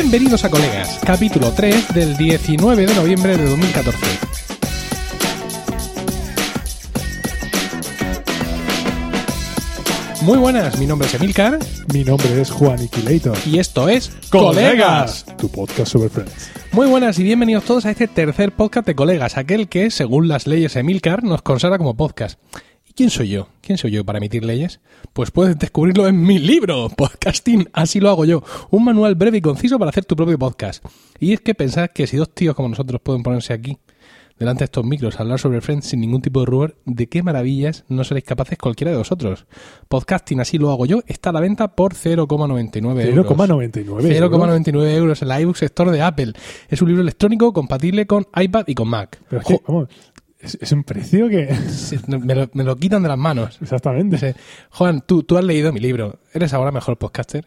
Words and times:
Bienvenidos 0.00 0.44
a 0.44 0.48
Colegas, 0.48 1.00
capítulo 1.04 1.50
3 1.50 1.92
del 1.92 2.16
19 2.16 2.86
de 2.86 2.94
noviembre 2.94 3.36
de 3.36 3.46
2014. 3.46 3.98
Muy 10.22 10.38
buenas, 10.38 10.78
mi 10.78 10.86
nombre 10.86 11.08
es 11.08 11.14
Emilcar 11.14 11.58
Mi 11.92 12.04
nombre 12.04 12.40
es 12.40 12.48
Juan 12.48 12.80
Iquilator. 12.80 13.36
y 13.44 13.58
esto 13.58 13.88
es 13.88 14.12
Tu 15.36 15.48
podcast 15.48 15.90
sobre 15.90 16.10
Friends. 16.10 16.48
Muy 16.70 16.86
buenas 16.86 17.18
y 17.18 17.24
bienvenidos 17.24 17.64
todos 17.64 17.84
a 17.84 17.90
este 17.90 18.06
tercer 18.06 18.52
podcast 18.52 18.86
de 18.86 18.94
Colegas, 18.94 19.36
aquel 19.36 19.68
que, 19.68 19.90
según 19.90 20.28
las 20.28 20.46
leyes 20.46 20.76
Emilcar, 20.76 21.24
nos 21.24 21.42
consagra 21.42 21.76
como 21.76 21.96
podcast. 21.96 22.38
¿Y 22.98 23.02
quién 23.06 23.10
soy 23.10 23.28
yo? 23.28 23.46
¿Quién 23.60 23.78
soy 23.78 23.92
yo 23.92 24.04
para 24.04 24.18
emitir 24.18 24.44
leyes? 24.44 24.80
Pues 25.12 25.30
puedes 25.30 25.56
descubrirlo 25.56 26.08
en 26.08 26.20
mi 26.20 26.40
libro, 26.40 26.88
Podcasting, 26.96 27.68
así 27.72 28.00
lo 28.00 28.10
hago 28.10 28.24
yo. 28.24 28.42
Un 28.70 28.82
manual 28.82 29.14
breve 29.14 29.38
y 29.38 29.40
conciso 29.40 29.78
para 29.78 29.90
hacer 29.90 30.04
tu 30.04 30.16
propio 30.16 30.36
podcast. 30.36 30.84
Y 31.20 31.32
es 31.32 31.40
que 31.40 31.54
pensad 31.54 31.90
que 31.90 32.08
si 32.08 32.16
dos 32.16 32.34
tíos 32.34 32.56
como 32.56 32.70
nosotros 32.70 33.00
pueden 33.00 33.22
ponerse 33.22 33.52
aquí, 33.52 33.78
delante 34.36 34.62
de 34.62 34.64
estos 34.64 34.84
micros, 34.84 35.14
a 35.14 35.22
hablar 35.22 35.38
sobre 35.38 35.60
Friends 35.60 35.86
sin 35.86 36.00
ningún 36.00 36.22
tipo 36.22 36.40
de 36.40 36.46
rubor, 36.46 36.76
¿de 36.86 37.06
qué 37.06 37.22
maravillas 37.22 37.84
no 37.86 38.02
seréis 38.02 38.24
capaces 38.24 38.58
cualquiera 38.58 38.90
de 38.90 38.98
vosotros? 38.98 39.46
Podcasting, 39.86 40.40
así 40.40 40.58
lo 40.58 40.72
hago 40.72 40.84
yo, 40.84 41.02
está 41.06 41.30
a 41.30 41.34
la 41.34 41.40
venta 41.40 41.76
por 41.76 41.94
0,99 41.94 43.00
euros. 43.06 43.26
0,99 43.26 43.86
euros. 43.86 44.04
0,99 44.04 44.90
euros 44.96 45.22
en 45.22 45.28
la 45.28 45.40
iBooks 45.40 45.62
Store 45.62 45.92
de 45.92 46.02
Apple. 46.02 46.32
Es 46.68 46.82
un 46.82 46.88
libro 46.88 47.02
electrónico 47.02 47.52
compatible 47.52 48.08
con 48.08 48.26
iPad 48.34 48.64
y 48.66 48.74
con 48.74 48.88
Mac. 48.88 49.20
Pero 49.28 49.40
es 49.40 49.46
que, 49.46 49.60
vamos, 49.68 49.88
es, 50.40 50.58
es 50.60 50.72
un 50.72 50.84
precio 50.84 51.28
que... 51.28 51.54
se- 51.54 52.00
me, 52.08 52.34
lo, 52.34 52.48
me 52.52 52.64
lo 52.64 52.76
quitan 52.76 53.02
de 53.02 53.08
las 53.08 53.18
manos. 53.18 53.58
Exactamente. 53.62 54.34
Juan, 54.70 55.02
tú, 55.06 55.22
tú 55.22 55.36
has 55.38 55.44
leído 55.44 55.72
mi 55.72 55.80
libro. 55.80 56.18
¿Eres 56.32 56.52
ahora 56.54 56.70
mejor 56.70 56.96
podcaster? 56.98 57.46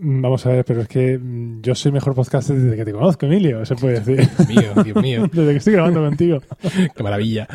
Mm, 0.00 0.22
Vamos 0.22 0.46
a 0.46 0.48
ver, 0.48 0.64
pero 0.64 0.80
es 0.80 0.88
que 0.88 1.18
mm, 1.18 1.60
yo 1.60 1.74
soy 1.74 1.92
mejor 1.92 2.14
podcaster 2.14 2.56
desde 2.56 2.76
que 2.76 2.84
te 2.84 2.92
conozco, 2.92 3.26
Emilio, 3.26 3.64
se 3.66 3.76
puede 3.76 4.00
decir. 4.00 4.28
Dios 4.48 4.48
mío, 4.48 4.82
Dios 4.82 4.96
mío. 5.02 5.22
desde 5.32 5.50
que 5.50 5.58
estoy 5.58 5.72
grabando 5.74 6.00
contigo. 6.00 6.40
Qué 6.96 7.02
maravilla. 7.02 7.46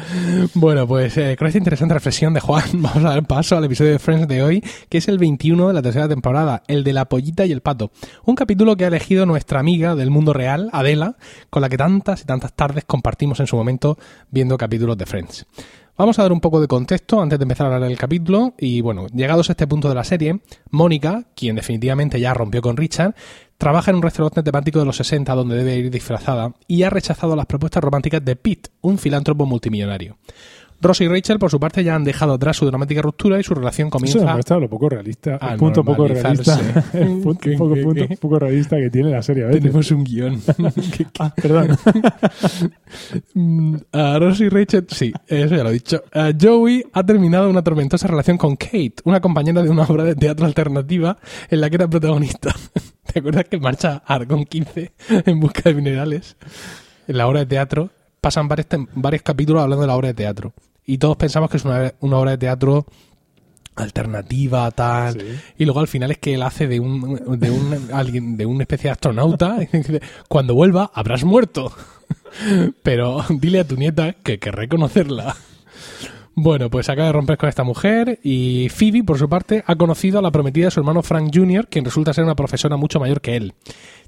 Bueno, 0.53 0.87
pues 0.87 1.17
eh, 1.17 1.35
con 1.37 1.47
esta 1.47 1.57
interesante 1.57 1.95
reflexión 1.95 2.33
de 2.33 2.39
Juan, 2.39 2.63
vamos 2.73 3.03
a 3.03 3.09
dar 3.09 3.25
paso 3.25 3.57
al 3.57 3.63
episodio 3.65 3.91
de 3.91 3.99
Friends 3.99 4.27
de 4.27 4.43
hoy, 4.43 4.63
que 4.89 4.99
es 4.99 5.07
el 5.07 5.17
21 5.17 5.69
de 5.69 5.73
la 5.73 5.81
tercera 5.81 6.07
temporada, 6.07 6.61
el 6.67 6.83
de 6.83 6.93
la 6.93 7.05
pollita 7.05 7.45
y 7.45 7.51
el 7.51 7.61
pato. 7.61 7.91
Un 8.25 8.35
capítulo 8.35 8.75
que 8.75 8.85
ha 8.85 8.89
elegido 8.89 9.25
nuestra 9.25 9.59
amiga 9.59 9.95
del 9.95 10.11
mundo 10.11 10.31
real, 10.33 10.69
Adela, 10.71 11.17
con 11.49 11.61
la 11.61 11.69
que 11.69 11.77
tantas 11.77 12.21
y 12.21 12.25
tantas 12.25 12.53
tardes 12.53 12.85
compartimos 12.85 13.39
en 13.39 13.47
su 13.47 13.55
momento 13.55 13.97
viendo 14.29 14.57
capítulos 14.57 14.97
de 14.97 15.05
Friends. 15.05 15.45
Vamos 15.97 16.19
a 16.19 16.23
dar 16.23 16.33
un 16.33 16.41
poco 16.41 16.59
de 16.59 16.67
contexto 16.67 17.21
antes 17.21 17.39
de 17.39 17.43
empezar 17.43 17.67
a 17.67 17.75
hablar 17.75 17.87
del 17.87 17.97
capítulo 17.97 18.53
y 18.59 18.81
bueno, 18.81 19.07
llegados 19.13 19.49
a 19.49 19.53
este 19.53 19.65
punto 19.65 19.87
de 19.87 19.95
la 19.95 20.03
serie, 20.03 20.41
Mónica, 20.69 21.23
quien 21.37 21.55
definitivamente 21.55 22.19
ya 22.19 22.33
rompió 22.33 22.61
con 22.61 22.75
Richard, 22.75 23.15
trabaja 23.57 23.91
en 23.91 23.97
un 23.97 24.03
restaurante 24.03 24.43
temático 24.43 24.79
de 24.79 24.85
los 24.85 24.97
60 24.97 25.33
donde 25.33 25.55
debe 25.55 25.77
ir 25.77 25.89
disfrazada 25.89 26.53
y 26.67 26.83
ha 26.83 26.89
rechazado 26.89 27.37
las 27.37 27.45
propuestas 27.45 27.81
románticas 27.81 28.25
de 28.25 28.35
Pete, 28.35 28.71
un 28.81 28.97
filántropo 28.97 29.45
multimillonario. 29.45 30.17
Ross 30.81 31.01
y 31.01 31.07
Rachel, 31.07 31.39
por 31.39 31.49
su 31.49 31.59
parte, 31.59 31.83
ya 31.83 31.95
han 31.95 32.03
dejado 32.03 32.33
atrás 32.33 32.57
su 32.57 32.65
dramática 32.65 33.01
ruptura 33.01 33.39
y 33.39 33.43
su 33.43 33.53
relación 33.53 33.87
Eso 33.87 33.97
comienza 33.97 34.19
demuestra 34.19 34.59
lo 34.59 34.69
poco 34.69 34.89
realista, 34.89 35.37
a 35.41 35.53
el 35.53 35.59
punto 35.59 35.83
poco 35.83 36.07
realista, 36.07 36.59
el 36.93 37.21
punto, 37.21 37.39
¿Qué, 37.41 37.57
poco, 37.57 37.73
qué, 37.73 37.81
punto 37.81 38.07
qué? 38.07 38.17
poco 38.17 38.39
realista 38.39 38.77
que 38.77 38.89
tiene 38.89 39.11
la 39.11 39.21
serie 39.21 39.43
a 39.43 39.47
veces. 39.47 39.61
Tenemos 39.61 39.91
un 39.91 40.03
guion. 40.03 40.41
Ah, 41.19 41.33
perdón. 41.33 41.77
Mm, 43.33 43.75
a 43.91 44.19
Ross 44.19 44.41
y 44.41 44.49
Rachel, 44.49 44.85
sí, 44.89 45.13
eso 45.27 45.55
ya 45.55 45.63
lo 45.63 45.69
he 45.69 45.73
dicho. 45.73 46.03
A 46.13 46.31
Joey 46.39 46.83
ha 46.93 47.03
terminado 47.03 47.49
una 47.49 47.63
tormentosa 47.63 48.07
relación 48.07 48.37
con 48.37 48.55
Kate, 48.55 48.95
una 49.05 49.21
compañera 49.21 49.61
de 49.61 49.69
una 49.69 49.83
obra 49.83 50.03
de 50.03 50.15
teatro 50.15 50.45
alternativa 50.45 51.17
en 51.49 51.61
la 51.61 51.69
que 51.69 51.75
era 51.75 51.87
protagonista. 51.87 52.53
¿Te 53.13 53.19
acuerdas 53.19 53.45
que 53.45 53.59
marcha 53.59 54.03
Argon 54.05 54.45
15 54.45 54.91
en 55.25 55.39
busca 55.39 55.69
de 55.69 55.75
minerales? 55.75 56.35
En 57.07 57.17
la 57.17 57.27
obra 57.27 57.39
de 57.39 57.45
teatro 57.45 57.91
pasan 58.25 58.47
varios, 58.47 59.21
capítulos 59.21 59.61
hablando 59.61 59.81
de 59.81 59.87
la 59.87 59.95
obra 59.95 60.07
de 60.07 60.15
teatro. 60.15 60.51
Y 60.83 60.97
todos 60.97 61.15
pensamos 61.15 61.47
que 61.47 61.57
es 61.57 61.63
una, 61.63 61.93
una 61.99 62.17
obra 62.17 62.31
de 62.31 62.39
teatro 62.39 62.87
alternativa, 63.75 64.71
tal. 64.71 65.13
Sí. 65.13 65.27
Y 65.59 65.65
luego 65.65 65.79
al 65.79 65.87
final 65.87 66.09
es 66.09 66.17
que 66.17 66.33
él 66.33 66.41
hace 66.41 66.67
de 66.67 66.79
un, 66.79 67.39
de 67.39 67.51
un, 67.51 67.89
alguien, 67.93 68.35
de 68.35 68.47
una 68.47 68.63
especie 68.63 68.87
de 68.87 68.93
astronauta. 68.93 69.59
Cuando 70.27 70.55
vuelva, 70.55 70.89
habrás 70.95 71.23
muerto. 71.23 71.71
Pero 72.81 73.23
dile 73.29 73.59
a 73.59 73.67
tu 73.67 73.75
nieta 73.75 74.13
que 74.13 74.39
querré 74.39 74.67
conocerla. 74.69 75.35
Bueno, 76.33 76.71
pues 76.71 76.89
acaba 76.89 77.05
de 77.05 77.13
romper 77.13 77.37
con 77.37 77.47
esta 77.47 77.63
mujer 77.63 78.19
y 78.23 78.69
Phoebe, 78.69 79.03
por 79.03 79.19
su 79.19 79.29
parte, 79.29 79.63
ha 79.67 79.75
conocido 79.75 80.17
a 80.17 80.23
la 80.23 80.31
prometida 80.31 80.65
de 80.65 80.71
su 80.71 80.79
hermano 80.79 81.03
Frank 81.03 81.29
Jr., 81.31 81.67
quien 81.69 81.85
resulta 81.85 82.11
ser 82.11 82.23
una 82.23 82.35
profesora 82.35 82.75
mucho 82.75 82.99
mayor 82.99 83.21
que 83.21 83.35
él. 83.35 83.53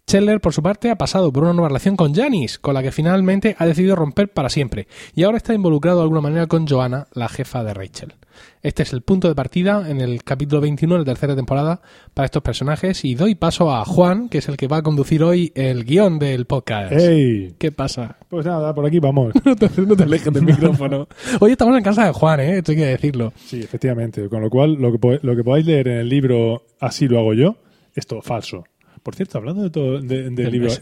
Chandler, 0.09 0.39
por 0.39 0.53
su 0.53 0.63
parte, 0.63 0.89
ha 0.89 0.97
pasado 0.97 1.33
por 1.33 1.43
una 1.43 1.51
nueva 1.51 1.67
relación 1.67 1.97
con 1.97 2.15
Janice, 2.15 2.59
con 2.61 2.73
la 2.73 2.81
que 2.81 2.93
finalmente 2.93 3.57
ha 3.59 3.65
decidido 3.65 3.93
romper 3.93 4.29
para 4.29 4.47
siempre, 4.47 4.87
y 5.13 5.23
ahora 5.23 5.35
está 5.35 5.53
involucrado 5.53 5.97
de 5.97 6.03
alguna 6.03 6.21
manera 6.21 6.47
con 6.47 6.65
Joanna, 6.65 7.07
la 7.11 7.27
jefa 7.27 7.61
de 7.65 7.73
Rachel. 7.73 8.13
Este 8.61 8.83
es 8.83 8.93
el 8.93 9.01
punto 9.01 9.27
de 9.27 9.35
partida 9.35 9.89
en 9.89 9.99
el 9.99 10.23
capítulo 10.23 10.61
21 10.61 10.93
de 10.93 10.99
la 10.99 11.05
tercera 11.05 11.35
temporada 11.35 11.81
para 12.13 12.25
estos 12.25 12.41
personajes, 12.41 13.03
y 13.03 13.15
doy 13.15 13.35
paso 13.35 13.69
a 13.69 13.83
Juan, 13.83 14.29
que 14.29 14.37
es 14.37 14.47
el 14.47 14.55
que 14.55 14.69
va 14.69 14.77
a 14.77 14.81
conducir 14.81 15.21
hoy 15.23 15.51
el 15.55 15.83
guion 15.83 16.19
del 16.19 16.45
podcast. 16.45 16.93
¡Ey! 16.93 17.55
¿Qué 17.59 17.73
pasa? 17.73 18.15
Pues 18.29 18.45
nada, 18.45 18.73
por 18.73 18.85
aquí 18.85 18.99
vamos. 18.99 19.33
No 19.43 19.57
te, 19.57 19.69
no 19.81 19.93
te 19.93 20.03
alejes 20.03 20.31
del 20.31 20.43
micrófono. 20.45 21.09
Hoy 21.41 21.51
estamos 21.51 21.77
en 21.77 21.83
casa 21.83 22.05
de 22.05 22.13
Juan, 22.13 22.39
¿eh? 22.39 22.59
Esto 22.59 22.71
hay 22.71 22.77
que 22.77 22.85
decirlo. 22.85 23.33
Sí, 23.45 23.59
efectivamente. 23.59 24.29
Con 24.29 24.41
lo 24.41 24.49
cual, 24.49 24.75
lo 24.75 24.89
que, 24.89 25.19
lo 25.21 25.35
que 25.35 25.43
podáis 25.43 25.65
leer 25.65 25.89
en 25.89 25.97
el 25.97 26.07
libro 26.07 26.63
Así 26.79 27.09
lo 27.09 27.19
hago 27.19 27.33
yo, 27.33 27.57
es 27.93 28.07
todo 28.07 28.21
falso. 28.21 28.63
Por 29.07 29.15
cierto, 29.15 29.37
hablando 29.37 29.63
de 29.63 29.69
todo, 29.69 30.01
de- 30.01 30.29
del 30.31 30.51
libro... 30.51 30.67
Es, 30.67 30.81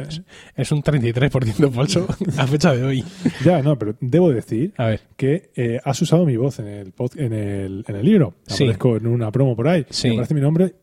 es- 0.55 0.71
un 0.71 0.81
33% 0.81 1.69
falso 1.71 2.07
a 2.39 2.47
fecha 2.47 2.73
de 2.75 2.83
hoy. 2.83 3.03
Ya, 3.45 3.61
no, 3.61 3.77
pero 3.77 3.95
debo 4.01 4.31
decir 4.31 4.73
A 4.77 4.87
ver. 4.87 5.01
que 5.15 5.51
eh, 5.55 5.79
has 5.85 6.01
usado 6.01 6.25
mi 6.25 6.35
voz 6.35 6.57
en 6.57 6.67
el, 6.67 6.91
pod- 6.95 7.15
en 7.19 7.33
el, 7.33 7.85
en 7.87 7.95
el 7.95 8.03
libro. 8.03 8.33
Sí. 8.47 8.63
Aparezco 8.63 8.97
en 8.97 9.05
una 9.05 9.31
promo 9.31 9.55
por 9.55 9.67
ahí. 9.67 9.85
Sí. 9.91 10.07
Me 10.07 10.13
aparece 10.15 10.33
mi 10.33 10.41
nombre. 10.41 10.73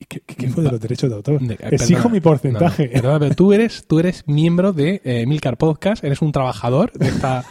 ¿Y 0.00 0.04
qué, 0.06 0.20
qué- 0.24 0.36
qué 0.36 0.48
fue 0.48 0.62
de 0.62 0.70
los 0.70 0.80
derechos 0.80 1.10
de 1.10 1.16
autor? 1.16 1.40
De- 1.40 1.54
eh, 1.54 1.58
Exijo 1.72 2.02
perdona, 2.04 2.14
mi 2.14 2.20
porcentaje. 2.20 2.82
no, 2.84 2.88
no, 2.88 2.92
perdona, 3.02 3.18
pero 3.18 3.34
tú 3.34 3.52
eres, 3.52 3.84
tú 3.88 3.98
eres 3.98 4.22
miembro 4.28 4.72
de 4.72 5.00
eh, 5.04 5.26
Milcar 5.26 5.56
Podcast, 5.58 6.04
eres 6.04 6.22
un 6.22 6.30
trabajador 6.30 6.92
de 6.92 7.08
esta. 7.08 7.44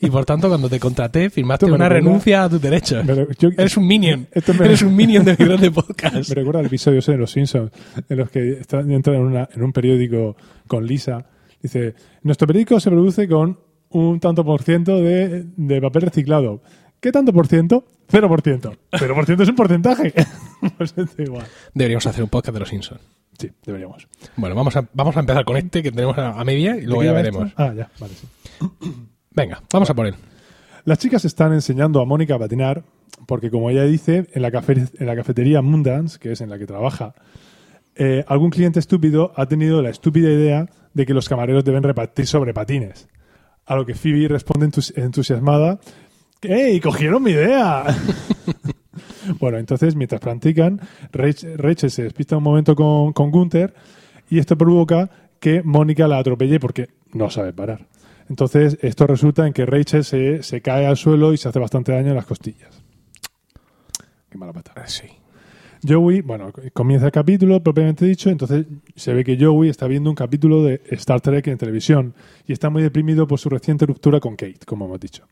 y 0.00 0.10
por 0.10 0.24
tanto, 0.24 0.48
cuando 0.48 0.68
te 0.68 0.80
contraté, 0.80 1.30
firmaste 1.30 1.66
una 1.66 1.88
recuerda- 1.88 1.94
renuncia 1.94 2.42
a 2.44 2.48
tus 2.48 2.60
derechos. 2.60 3.06
Yo- 3.38 3.50
eres 3.56 3.76
un 3.76 3.86
minion. 3.86 4.26
Esto 4.32 4.52
me- 4.54 4.64
Eres 4.66 4.82
un 4.82 4.96
minion 4.96 5.24
de 5.24 5.36
Milcar 5.38 5.60
de 5.60 5.70
Podcast. 5.72 6.28
Me 6.28 6.34
recuerda 6.34 6.58
al 6.60 6.66
episodio 6.66 6.98
ese 6.98 7.12
de 7.12 7.18
Los 7.18 7.30
Simpsons, 7.30 7.70
en 8.08 8.16
los 8.18 8.28
que 8.30 8.52
están, 8.60 8.90
entran 8.90 9.16
en, 9.16 9.22
una- 9.22 9.48
en 9.54 9.62
un 9.62 9.72
periódico 9.72 10.36
con 10.66 10.84
Lisa. 10.84 11.26
Dice, 11.62 11.94
nuestro 12.22 12.48
periódico 12.48 12.80
se 12.80 12.90
produce 12.90 13.28
con 13.28 13.60
un 13.90 14.18
tanto 14.18 14.44
por 14.44 14.62
ciento 14.62 15.00
de, 15.00 15.44
de 15.56 15.80
papel 15.80 16.02
reciclado. 16.02 16.62
¿Qué 17.02 17.10
tanto 17.12 17.32
por 17.32 17.48
ciento? 17.48 17.84
Cero 18.08 18.28
por 18.28 18.42
ciento. 18.42 18.76
Cero 18.96 19.14
por 19.14 19.26
ciento 19.26 19.42
es 19.42 19.48
un 19.48 19.56
porcentaje. 19.56 20.14
pues 20.78 20.94
es 20.96 21.10
igual. 21.18 21.44
Deberíamos 21.74 22.06
hacer 22.06 22.22
un 22.22 22.30
podcast 22.30 22.54
de 22.54 22.60
los 22.60 22.68
Simpsons. 22.68 23.00
Sí, 23.38 23.50
deberíamos. 23.66 24.06
Bueno, 24.36 24.54
vamos 24.54 24.76
a, 24.76 24.86
vamos 24.94 25.16
a 25.16 25.20
empezar 25.20 25.44
con 25.44 25.56
este 25.56 25.82
que 25.82 25.90
tenemos 25.90 26.16
a, 26.16 26.38
a 26.40 26.44
media 26.44 26.76
y 26.76 26.82
luego 26.82 27.00
¿De 27.02 27.06
ya 27.08 27.12
veremos. 27.12 27.48
esto? 27.48 27.62
Ah, 27.62 27.72
ya, 27.76 27.90
vale, 27.98 28.14
sí. 28.14 28.28
Venga, 29.32 29.60
vamos 29.72 29.90
a 29.90 29.94
por 29.94 30.06
él. 30.06 30.14
Las 30.84 30.98
chicas 30.98 31.24
están 31.24 31.52
enseñando 31.52 32.00
a 32.00 32.04
Mónica 32.04 32.36
a 32.36 32.38
patinar 32.38 32.84
porque, 33.26 33.50
como 33.50 33.68
ella 33.70 33.82
dice, 33.84 34.28
en 34.32 34.42
la, 34.42 34.50
cafe- 34.52 34.88
en 34.98 35.06
la 35.06 35.16
cafetería 35.16 35.60
Moondance, 35.60 36.18
que 36.20 36.32
es 36.32 36.40
en 36.40 36.50
la 36.50 36.58
que 36.58 36.66
trabaja, 36.66 37.14
eh, 37.96 38.24
algún 38.28 38.50
cliente 38.50 38.78
estúpido 38.78 39.32
ha 39.36 39.46
tenido 39.46 39.82
la 39.82 39.90
estúpida 39.90 40.28
idea 40.30 40.68
de 40.94 41.06
que 41.06 41.14
los 41.14 41.28
camareros 41.28 41.64
deben 41.64 41.82
repartir 41.82 42.26
sobre 42.26 42.54
patines. 42.54 43.08
A 43.66 43.76
lo 43.76 43.86
que 43.86 43.94
Phoebe 43.94 44.28
responde 44.28 44.66
entus- 44.66 44.92
entusiasmada, 44.96 45.78
¡Ey, 46.42 46.80
cogieron 46.80 47.22
mi 47.22 47.30
idea! 47.30 47.84
bueno, 49.38 49.58
entonces, 49.58 49.94
mientras 49.94 50.20
practican, 50.20 50.80
Rach- 51.12 51.56
Rachel 51.56 51.90
se 51.90 52.02
despista 52.02 52.36
un 52.36 52.42
momento 52.42 52.74
con, 52.74 53.12
con 53.12 53.30
Gunther 53.30 53.74
y 54.28 54.38
esto 54.38 54.56
provoca 54.58 55.10
que 55.38 55.62
Mónica 55.62 56.08
la 56.08 56.18
atropelle 56.18 56.58
porque 56.60 56.88
no 57.12 57.30
sabe 57.30 57.52
parar. 57.52 57.86
Entonces, 58.28 58.78
esto 58.82 59.06
resulta 59.06 59.46
en 59.46 59.52
que 59.52 59.66
Rachel 59.66 60.04
se, 60.04 60.42
se 60.42 60.60
cae 60.62 60.86
al 60.86 60.96
suelo 60.96 61.32
y 61.32 61.36
se 61.36 61.48
hace 61.48 61.58
bastante 61.58 61.92
daño 61.92 62.08
en 62.10 62.16
las 62.16 62.26
costillas. 62.26 62.82
Qué 64.30 64.38
mala 64.38 64.52
pata. 64.52 64.72
Sí. 64.86 65.08
Joey, 65.86 66.20
bueno, 66.22 66.52
comienza 66.72 67.06
el 67.06 67.12
capítulo 67.12 67.60
propiamente 67.62 68.06
dicho, 68.06 68.30
entonces 68.30 68.66
se 68.94 69.12
ve 69.12 69.24
que 69.24 69.36
Joey 69.38 69.68
está 69.68 69.88
viendo 69.88 70.08
un 70.10 70.14
capítulo 70.16 70.62
de 70.62 70.80
Star 70.92 71.20
Trek 71.20 71.48
en 71.48 71.58
televisión 71.58 72.14
y 72.46 72.52
está 72.52 72.70
muy 72.70 72.82
deprimido 72.84 73.26
por 73.26 73.40
su 73.40 73.48
reciente 73.48 73.84
ruptura 73.84 74.20
con 74.20 74.36
Kate, 74.36 74.60
como 74.64 74.84
hemos 74.86 75.00
dicho. 75.00 75.26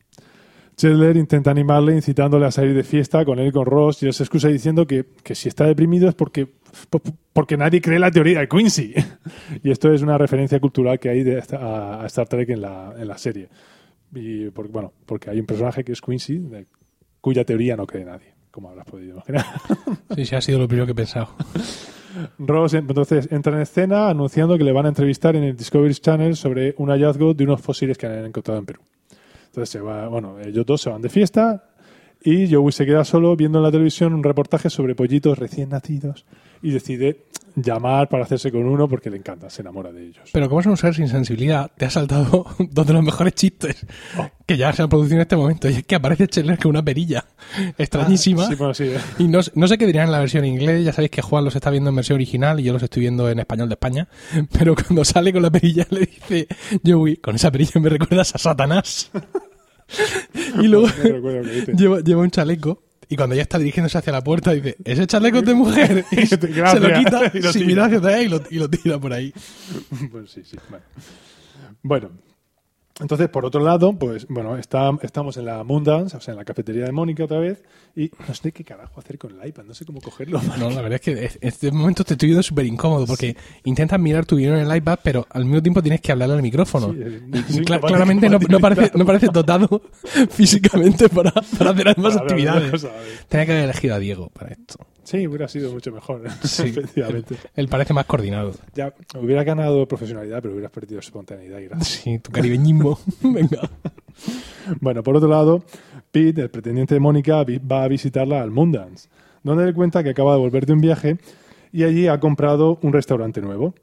Chandler 0.80 1.16
intenta 1.16 1.50
animarle 1.50 1.94
incitándole 1.94 2.46
a 2.46 2.50
salir 2.50 2.74
de 2.74 2.82
fiesta 2.84 3.24
con 3.24 3.38
él 3.38 3.48
y 3.48 3.52
con 3.52 3.66
Ross 3.66 4.02
y 4.02 4.06
él 4.06 4.12
se 4.14 4.22
excusa 4.22 4.48
diciendo 4.48 4.86
que, 4.86 5.04
que 5.22 5.34
si 5.34 5.48
está 5.48 5.64
deprimido 5.66 6.08
es 6.08 6.14
porque, 6.14 6.46
po- 6.88 7.02
porque 7.32 7.56
nadie 7.56 7.80
cree 7.80 7.98
la 7.98 8.10
teoría 8.10 8.40
de 8.40 8.48
Quincy. 8.48 8.94
y 9.62 9.70
esto 9.70 9.92
es 9.92 10.00
una 10.02 10.16
referencia 10.16 10.58
cultural 10.58 10.98
que 10.98 11.10
hay 11.10 11.22
de 11.22 11.42
a, 11.52 12.02
a 12.02 12.06
Star 12.06 12.26
Trek 12.28 12.48
en 12.50 12.62
la, 12.62 12.94
en 12.98 13.06
la 13.08 13.18
serie. 13.18 13.48
Y 14.14 14.46
bueno, 14.48 14.92
porque 15.06 15.30
hay 15.30 15.38
un 15.40 15.46
personaje 15.46 15.84
que 15.84 15.92
es 15.92 16.00
Quincy, 16.00 16.38
de 16.38 16.66
cuya 17.20 17.44
teoría 17.44 17.76
no 17.76 17.86
cree 17.86 18.04
nadie, 18.04 18.34
como 18.50 18.70
habrás 18.70 18.86
podido 18.86 19.12
imaginar. 19.12 19.44
Sí, 20.16 20.24
sí, 20.24 20.34
ha 20.34 20.40
sido 20.40 20.58
lo 20.58 20.66
primero 20.66 20.86
que 20.86 20.92
he 20.92 20.94
pensado. 20.96 21.28
Ross 22.38 22.74
entonces 22.74 23.28
entra 23.30 23.54
en 23.54 23.62
escena 23.62 24.08
anunciando 24.08 24.58
que 24.58 24.64
le 24.64 24.72
van 24.72 24.86
a 24.86 24.88
entrevistar 24.88 25.36
en 25.36 25.44
el 25.44 25.56
Discovery 25.56 25.94
Channel 25.94 26.34
sobre 26.36 26.74
un 26.78 26.88
hallazgo 26.88 27.34
de 27.34 27.44
unos 27.44 27.60
fósiles 27.60 27.96
que 27.96 28.06
han 28.06 28.24
encontrado 28.24 28.58
en 28.58 28.66
Perú. 28.66 28.80
Entonces 29.50 29.70
se 29.70 29.80
va, 29.80 30.06
bueno, 30.06 30.38
ellos 30.40 30.64
dos 30.64 30.80
se 30.80 30.90
van 30.90 31.02
de 31.02 31.08
fiesta 31.08 31.64
y 32.22 32.52
Joey 32.52 32.70
se 32.70 32.86
queda 32.86 33.04
solo 33.04 33.34
viendo 33.34 33.58
en 33.58 33.64
la 33.64 33.72
televisión 33.72 34.14
un 34.14 34.22
reportaje 34.22 34.70
sobre 34.70 34.94
pollitos 34.94 35.38
recién 35.38 35.70
nacidos 35.70 36.24
y 36.62 36.70
decide 36.70 37.26
llamar 37.62 38.08
para 38.08 38.24
hacerse 38.24 38.50
con 38.50 38.64
uno 38.66 38.88
porque 38.88 39.10
le 39.10 39.16
encanta, 39.16 39.50
se 39.50 39.62
enamora 39.62 39.92
de 39.92 40.06
ellos. 40.06 40.28
Pero 40.32 40.48
como 40.48 40.60
es 40.60 40.66
un 40.66 40.76
ser 40.76 40.94
sin 40.94 41.08
sensibilidad, 41.08 41.70
te 41.76 41.86
ha 41.86 41.90
saltado 41.90 42.46
dos 42.58 42.86
de 42.86 42.92
los 42.92 43.02
mejores 43.02 43.34
chistes 43.34 43.86
Oh. 44.18 44.28
que 44.46 44.56
ya 44.56 44.72
se 44.72 44.82
han 44.82 44.88
producido 44.88 45.16
en 45.16 45.22
este 45.22 45.36
momento. 45.36 45.68
Y 45.68 45.74
es 45.74 45.84
que 45.84 45.94
aparece 45.94 46.26
Chandler 46.26 46.58
con 46.58 46.70
una 46.70 46.84
perilla 46.84 47.24
extrañísima. 47.78 48.44
Ah, 48.44 48.48
sí, 48.48 48.54
bueno, 48.56 48.74
sí, 48.74 48.84
eh. 48.84 48.98
Y 49.18 49.28
no, 49.28 49.40
no 49.54 49.68
sé 49.68 49.78
qué 49.78 49.86
dirán 49.86 50.06
en 50.06 50.12
la 50.12 50.18
versión 50.20 50.44
en 50.44 50.54
inglés. 50.54 50.84
Ya 50.84 50.92
sabéis 50.92 51.10
que 51.10 51.22
Juan 51.22 51.44
los 51.44 51.54
está 51.54 51.70
viendo 51.70 51.90
en 51.90 51.96
versión 51.96 52.16
original 52.16 52.58
y 52.60 52.64
yo 52.64 52.72
los 52.72 52.82
estoy 52.82 53.00
viendo 53.00 53.28
en 53.30 53.38
español 53.38 53.68
de 53.68 53.74
España. 53.74 54.08
Pero 54.58 54.74
cuando 54.74 55.04
sale 55.04 55.32
con 55.32 55.42
la 55.42 55.50
perilla 55.50 55.86
le 55.90 56.00
dice 56.00 56.48
Joey, 56.84 57.16
con 57.16 57.34
esa 57.36 57.50
perilla 57.50 57.80
me 57.80 57.88
recuerdas 57.88 58.34
a 58.34 58.38
Satanás. 58.38 59.10
y 60.60 60.68
luego 60.68 60.88
lleva, 61.76 62.00
lleva 62.00 62.22
un 62.22 62.30
chaleco. 62.30 62.82
Y 63.10 63.16
cuando 63.16 63.34
ya 63.34 63.42
está 63.42 63.58
dirigiéndose 63.58 63.98
hacia 63.98 64.12
la 64.12 64.22
puerta, 64.22 64.52
dice, 64.52 64.76
ese 64.84 65.04
chaleco 65.06 65.38
es 65.38 65.44
de 65.44 65.54
mujer. 65.54 66.04
Y 66.12 66.26
se 66.26 66.36
lo 66.38 66.94
quita, 66.94 67.30
Y 67.34 67.40
lo 67.40 67.52
sin 67.52 67.62
tira. 67.62 67.66
mirar 67.66 67.86
hacia 67.86 67.98
atrás 67.98 68.22
y 68.22 68.28
lo, 68.28 68.42
y 68.50 68.54
lo 68.54 68.70
tira 68.70 68.98
por 68.98 69.12
ahí. 69.12 69.34
Pues 70.12 70.30
sí, 70.30 70.42
sí, 70.44 70.56
vale. 70.70 70.84
Bueno, 71.82 72.10
entonces, 73.00 73.28
por 73.28 73.44
otro 73.44 73.62
lado, 73.62 73.92
pues 73.98 74.26
bueno, 74.28 74.56
está, 74.56 74.90
estamos 75.02 75.36
en 75.36 75.46
la 75.46 75.64
Moondance, 75.64 76.16
o 76.16 76.20
sea, 76.20 76.32
en 76.32 76.38
la 76.38 76.44
cafetería 76.44 76.84
de 76.84 76.92
Mónica 76.92 77.24
otra 77.24 77.38
vez, 77.38 77.62
y 77.96 78.10
no 78.28 78.34
sé 78.34 78.52
qué 78.52 78.62
carajo 78.64 79.00
hacer 79.00 79.18
con 79.18 79.38
el 79.40 79.48
iPad, 79.48 79.64
no 79.64 79.74
sé 79.74 79.84
cómo 79.84 80.00
cogerlo. 80.00 80.40
No, 80.58 80.68
la 80.70 80.82
verdad 80.82 80.94
es 80.94 81.00
que 81.00 81.12
en 81.12 81.30
este 81.40 81.70
momento 81.72 82.04
te 82.04 82.14
estoy 82.14 82.28
viendo 82.28 82.42
súper 82.42 82.66
incómodo 82.66 83.06
porque 83.06 83.36
intentas 83.64 83.98
mirar 83.98 84.26
tu 84.26 84.36
video 84.36 84.56
en 84.56 84.68
el 84.70 84.76
iPad, 84.76 84.98
pero 85.02 85.26
al 85.30 85.44
mismo 85.44 85.62
tiempo 85.62 85.82
tienes 85.82 86.00
que 86.00 86.12
hablarle 86.12 86.34
al 86.36 86.42
micrófono. 86.42 86.92
Sí, 86.92 86.98
Y 87.48 87.52
sí, 87.52 87.60
cla- 87.60 87.76
capaz- 87.76 87.88
claramente 87.88 88.28
no, 88.28 88.38
no 88.38 88.58
parece, 88.60 88.92
no 88.94 89.06
parece 89.06 89.28
dotado 89.32 89.82
físicamente 90.30 91.08
para, 91.08 91.32
para 91.58 91.70
hacer 91.70 91.94
de 91.94 92.20
actividades. 92.20 92.86
Tenía 93.28 93.46
que 93.46 93.52
haber 93.52 93.64
elegido 93.64 93.94
a 93.94 93.98
Diego 93.98 94.28
para 94.30 94.50
esto. 94.52 94.78
Sí, 95.10 95.26
hubiera 95.26 95.48
sido 95.48 95.72
mucho 95.72 95.90
mejor, 95.90 96.22
Sí. 96.44 96.68
efectivamente. 96.68 97.34
Él 97.56 97.66
parece 97.66 97.92
más 97.92 98.06
coordinado. 98.06 98.52
Ya 98.74 98.94
hubiera 99.20 99.42
ganado 99.42 99.86
profesionalidad, 99.88 100.40
pero 100.40 100.54
hubieras 100.54 100.70
perdido 100.70 101.00
espontaneidad 101.00 101.58
y 101.58 101.64
gracia. 101.66 101.84
Sí, 101.84 102.18
tu 102.20 102.30
caribeñismo. 102.30 102.96
Venga. 103.22 103.68
Bueno, 104.80 105.02
por 105.02 105.16
otro 105.16 105.28
lado, 105.28 105.64
Pete, 106.12 106.42
el 106.42 106.50
pretendiente 106.50 106.94
de 106.94 107.00
Mónica, 107.00 107.44
va 107.44 107.82
a 107.82 107.88
visitarla 107.88 108.40
al 108.40 108.52
Moondance, 108.52 109.08
donde 109.42 109.66
le 109.66 109.74
cuenta 109.74 110.04
que 110.04 110.10
acaba 110.10 110.34
de 110.34 110.38
volver 110.40 110.64
de 110.66 110.74
un 110.74 110.80
viaje 110.80 111.18
y 111.72 111.82
allí 111.82 112.06
ha 112.06 112.20
comprado 112.20 112.78
un 112.82 112.92
restaurante 112.92 113.40
nuevo, 113.40 113.74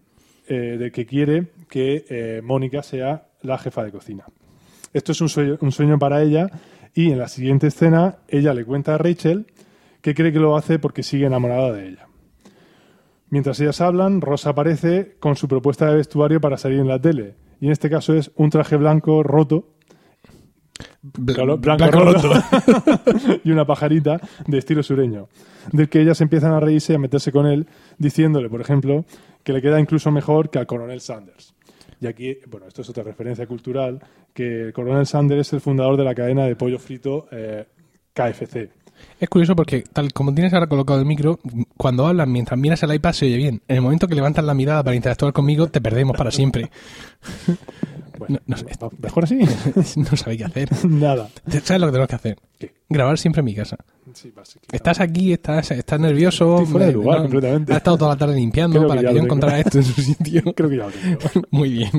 eh, 0.48 0.78
de 0.80 0.92
que 0.92 1.06
quiere 1.06 1.48
que 1.70 2.06
eh, 2.10 2.42
Mónica 2.42 2.84
sea 2.84 3.28
la 3.42 3.58
jefa 3.58 3.84
de 3.84 3.92
cocina. 3.92 4.24
Esto 4.94 5.12
es 5.12 5.20
un 5.20 5.28
sueño, 5.28 5.58
un 5.60 5.74
sueño 5.74 6.00
para 6.00 6.22
ella 6.22 6.50
y 6.94 7.12
en 7.12 7.20
la 7.20 7.28
siguiente 7.28 7.68
escena 7.68 8.20
ella 8.30 8.54
le 8.54 8.64
cuenta 8.64 8.96
a 8.96 8.98
Rachel 8.98 9.46
que 10.07 10.15
cree 10.15 10.31
que 10.31 10.39
lo 10.39 10.56
hace 10.56 10.80
porque 10.80 11.04
sigue 11.04 11.25
enamorada 11.25 11.74
de 11.74 11.89
ella. 11.89 12.07
Mientras 13.30 13.59
ellas 13.59 13.81
hablan, 13.81 14.21
Rosa 14.21 14.51
aparece 14.51 15.18
con 15.19 15.36
su 15.36 15.50
propuesta 15.50 15.86
de 15.88 15.98
vestuario 15.98 16.39
para 16.39 16.56
salir 16.56 16.80
en 16.80 16.88
la 16.88 17.01
tele. 17.01 17.36
Y 17.59 17.65
en 17.65 17.74
este 17.74 17.89
caso 17.89 18.13
es 18.13 18.31
un 18.38 18.50
traje 18.50 18.77
blanco 18.77 19.21
roto 19.21 19.75
blanco, 21.01 21.57
Blanco 21.57 21.92
roto. 21.92 22.21
roto. 22.21 23.42
y 23.44 23.51
una 23.51 23.65
pajarita 23.65 24.21
de 24.48 24.57
estilo 24.57 24.81
sureño, 24.81 25.27
del 25.74 25.89
que 25.89 26.00
ellas 26.00 26.21
empiezan 26.21 26.54
a 26.54 26.62
reírse 26.62 26.94
y 26.94 26.95
a 26.95 27.00
meterse 27.00 27.33
con 27.33 27.45
él, 27.45 27.68
diciéndole, 27.98 28.48
por 28.48 28.62
ejemplo, 28.62 29.04
que 29.44 29.51
le 29.51 29.62
queda 29.62 29.77
incluso 29.77 30.09
mejor 30.09 30.50
que 30.50 30.59
al 30.59 30.68
coronel 30.68 31.01
Sanders. 31.01 31.54
Y 32.00 32.07
aquí, 32.07 32.38
bueno, 32.48 32.65
esto 32.65 32.81
es 32.81 32.89
otra 32.89 33.04
referencia 33.04 33.45
cultural, 33.45 34.00
que 34.33 34.68
el 34.68 34.71
coronel 34.71 35.06
Sanders 35.06 35.48
es 35.48 35.54
el 35.54 35.59
fundador 35.59 35.98
de 35.98 36.06
la 36.06 36.15
cadena 36.15 36.45
de 36.45 36.56
pollo 36.56 36.80
frito 36.80 37.27
eh, 37.30 37.65
KFC. 38.13 38.87
Es 39.20 39.30
curioso 39.30 39.56
porque, 39.56 39.84
tal 39.94 40.14
como 40.14 40.34
tienes 40.34 40.54
ahora 40.54 40.68
colocado 40.68 41.00
el 41.00 41.06
micro, 41.06 41.40
cuando 41.78 42.06
hablas 42.08 42.28
mientras 42.28 42.60
miras 42.60 42.82
el 42.84 42.94
iPad 42.94 43.14
se 43.14 43.26
oye 43.26 43.38
bien. 43.38 43.62
En 43.68 43.78
el 43.78 43.82
momento 43.82 44.08
que 44.08 44.16
levantas 44.16 44.44
la 44.46 44.54
mirada 44.54 44.84
para 44.84 44.96
interactuar 44.96 45.34
conmigo, 45.34 45.68
te 45.68 45.82
perdemos 45.82 46.16
para 46.18 46.32
siempre. 46.32 46.70
Bueno, 48.18 48.40
No- 48.48 48.56
no 48.56 48.58
sé. 48.58 48.66
mejor 49.00 49.26
así. 49.26 49.38
no 49.96 50.18
sabéis 50.18 50.40
qué 50.40 50.46
hacer. 50.46 50.70
Nada. 50.90 51.30
¿Sabes 51.64 51.80
lo 51.80 51.86
que 51.88 51.92
tenemos 51.92 52.08
que 52.08 52.16
hacer? 52.16 52.38
¿Qué? 52.58 52.74
Grabar 52.90 53.18
siempre 53.20 53.42
en 53.42 53.46
mi 53.46 53.54
casa. 53.54 53.78
Sí. 54.18 54.34
Estás 54.72 55.00
aquí, 55.00 55.34
estás, 55.34 55.69
estás 55.72 56.00
nervioso. 56.00 56.56
Estoy 56.58 56.72
fuera 56.72 56.86
de 56.88 56.92
me- 56.94 56.98
lugar 57.04 57.22
completamente. 57.22 57.72
Has 57.72 57.78
estado 57.78 57.98
toda 57.98 58.12
la 58.12 58.18
tarde 58.18 58.36
limpiando 58.36 58.80
Creo 58.80 58.88
para 58.90 59.02
que 59.02 59.14
yo 59.14 59.22
encontrara 59.22 59.60
esto 59.60 59.78
en 59.78 59.84
su 59.84 60.02
sitio. 60.02 60.42
Creo 60.56 60.69
que 60.69 60.78
ya 60.78 60.86
lo 60.86 60.92
tengo. 60.92 61.19
Muy 61.52 61.69
bien. 61.72 61.92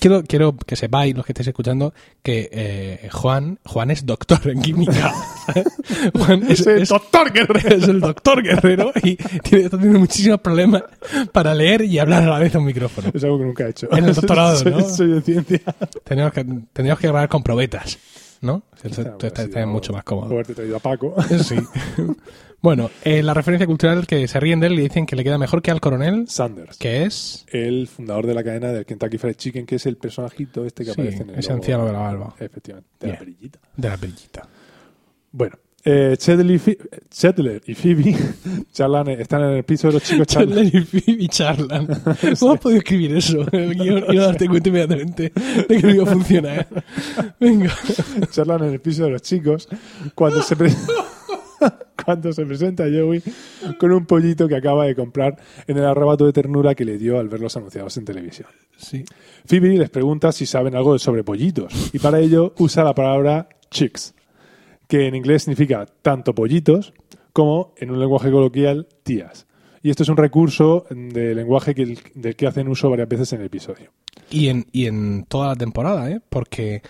Quiero, 0.00 0.22
quiero 0.24 0.56
que 0.56 0.76
sepáis, 0.76 1.14
los 1.14 1.24
que 1.24 1.32
estéis 1.32 1.48
escuchando, 1.48 1.94
que 2.22 2.48
eh, 2.52 3.08
Juan, 3.12 3.58
Juan 3.64 3.90
es 3.90 4.04
doctor 4.04 4.40
en 4.48 4.60
química. 4.62 5.12
Juan 6.18 6.44
es, 6.50 6.66
es- 6.66 6.88
doctor 6.88 7.32
Guerrero. 7.32 7.76
es 7.76 7.88
el 7.88 8.00
doctor 8.00 8.42
guerrero 8.42 8.92
y 9.02 9.16
tiene, 9.16 9.64
está 9.64 9.76
teniendo 9.76 10.00
muchísimos 10.00 10.40
problemas 10.40 10.82
para 11.32 11.54
leer 11.54 11.82
y 11.82 11.98
hablar 11.98 12.22
a 12.24 12.30
la 12.30 12.38
vez 12.38 12.54
a 12.54 12.58
un 12.58 12.64
micrófono. 12.66 13.10
Es 13.14 13.22
algo 13.24 13.38
que 13.38 13.44
nunca 13.44 13.66
he 13.66 13.70
hecho. 13.70 13.88
En 13.92 14.04
el 14.04 14.14
doctorado, 14.14 14.56
soy, 14.56 14.72
¿no? 14.72 14.88
Soy 14.88 15.08
de 15.08 15.20
ciencia. 15.22 15.60
Tenemos 16.04 16.32
que, 16.32 16.44
tendríamos 16.44 16.98
que 17.00 17.06
grabar 17.08 17.28
con 17.28 17.42
probetas, 17.42 17.98
¿no? 18.40 18.62
Tú 19.18 19.26
estás, 19.26 19.66
mucho 19.66 19.92
más 19.92 20.04
cómodo. 20.04 20.32
haberte 20.32 20.54
traído 20.54 20.76
a 20.76 20.80
Paco. 20.80 21.14
Sí. 21.44 21.56
Bueno, 22.62 22.90
eh, 23.04 23.22
la 23.22 23.32
referencia 23.32 23.66
cultural 23.66 24.06
que 24.06 24.28
se 24.28 24.38
ríen 24.38 24.60
de 24.60 24.66
él 24.66 24.74
y 24.78 24.82
dicen 24.82 25.06
que 25.06 25.16
le 25.16 25.24
queda 25.24 25.38
mejor 25.38 25.62
que 25.62 25.70
al 25.70 25.80
coronel, 25.80 26.28
Sanders. 26.28 26.76
que 26.76 27.04
es... 27.04 27.46
el 27.50 27.88
fundador 27.88 28.26
de 28.26 28.34
la 28.34 28.44
cadena 28.44 28.70
del 28.70 28.84
Kentucky 28.84 29.16
Fried 29.16 29.34
Chicken, 29.36 29.64
que 29.64 29.76
es 29.76 29.86
el 29.86 29.96
personajito 29.96 30.66
este 30.66 30.84
que 30.84 30.92
Sí, 30.92 31.00
aparece 31.00 31.22
en 31.22 31.30
el 31.30 31.38
ese 31.38 31.48
logo. 31.48 31.56
anciano 31.62 31.86
de 31.86 31.92
la 31.94 31.98
barba. 32.00 32.34
Efectivamente, 32.38 32.90
de 33.00 33.12
la 33.12 33.18
perillita. 33.18 33.58
de 33.74 33.88
la 33.88 33.96
perillita. 33.96 34.48
Bueno, 35.32 35.56
eh, 35.84 36.16
Chandler, 36.18 37.62
y 37.66 37.74
Phoebe 37.74 38.14
charlan, 38.72 39.08
están 39.08 39.42
en 39.44 39.56
el 39.56 39.64
piso 39.64 39.88
de 39.88 39.94
los 39.94 40.02
chicos 40.02 40.26
charlan, 40.26 40.70
Chandler 40.70 40.74
y 40.74 40.84
Phoebe 40.84 41.28
charlan. 41.28 41.86
¿Cómo 42.38 42.52
has 42.52 42.60
podido 42.60 42.78
escribir 42.78 43.16
eso 43.16 43.46
y 43.52 44.14
no 44.14 44.22
darte 44.22 44.46
cuenta 44.48 44.68
inmediatamente 44.68 45.32
de 45.68 45.76
que 45.76 45.82
no 45.82 45.94
iba 45.94 46.04
a 46.04 46.12
funcionar? 46.12 46.68
Venga. 47.38 47.72
charlan 48.30 48.64
en 48.64 48.72
el 48.74 48.80
piso 48.80 49.04
de 49.04 49.10
los 49.10 49.22
chicos 49.22 49.68
cuando 50.14 50.42
se, 50.42 50.56
pre- 50.56 50.72
cuando 52.04 52.32
se 52.32 52.44
presenta 52.46 52.84
Joey 52.84 53.22
con 53.78 53.92
un 53.92 54.06
pollito 54.06 54.48
que 54.48 54.56
acaba 54.56 54.86
de 54.86 54.94
comprar 54.94 55.36
en 55.66 55.76
el 55.78 55.84
arrebato 55.84 56.26
de 56.26 56.32
ternura 56.32 56.74
que 56.74 56.84
le 56.84 56.98
dio 56.98 57.18
al 57.18 57.28
verlos 57.28 57.56
anunciados 57.56 57.96
en 57.96 58.04
televisión. 58.04 58.48
Sí. 58.76 59.04
Phoebe 59.46 59.76
les 59.78 59.90
pregunta 59.90 60.32
si 60.32 60.46
saben 60.46 60.74
algo 60.74 60.98
sobre 60.98 61.24
pollitos 61.24 61.90
y 61.92 61.98
para 61.98 62.18
ello 62.20 62.54
usa 62.58 62.84
la 62.84 62.94
palabra 62.94 63.48
chicks, 63.70 64.14
que 64.90 65.06
en 65.06 65.14
inglés 65.14 65.44
significa 65.44 65.86
tanto 66.02 66.34
pollitos 66.34 66.92
como 67.32 67.72
en 67.76 67.92
un 67.92 68.00
lenguaje 68.00 68.28
coloquial 68.32 68.88
tías. 69.04 69.46
Y 69.84 69.90
esto 69.90 70.02
es 70.02 70.08
un 70.08 70.16
recurso 70.16 70.84
de 70.90 71.32
lenguaje 71.32 71.76
que, 71.76 71.96
del 72.14 72.34
que 72.34 72.46
hacen 72.48 72.66
uso 72.66 72.90
varias 72.90 73.08
veces 73.08 73.32
en 73.32 73.40
el 73.40 73.46
episodio. 73.46 73.92
Y 74.30 74.48
en, 74.48 74.66
y 74.72 74.86
en 74.86 75.26
toda 75.26 75.46
la 75.46 75.54
temporada, 75.54 76.10
¿eh? 76.10 76.20
Porque 76.28 76.82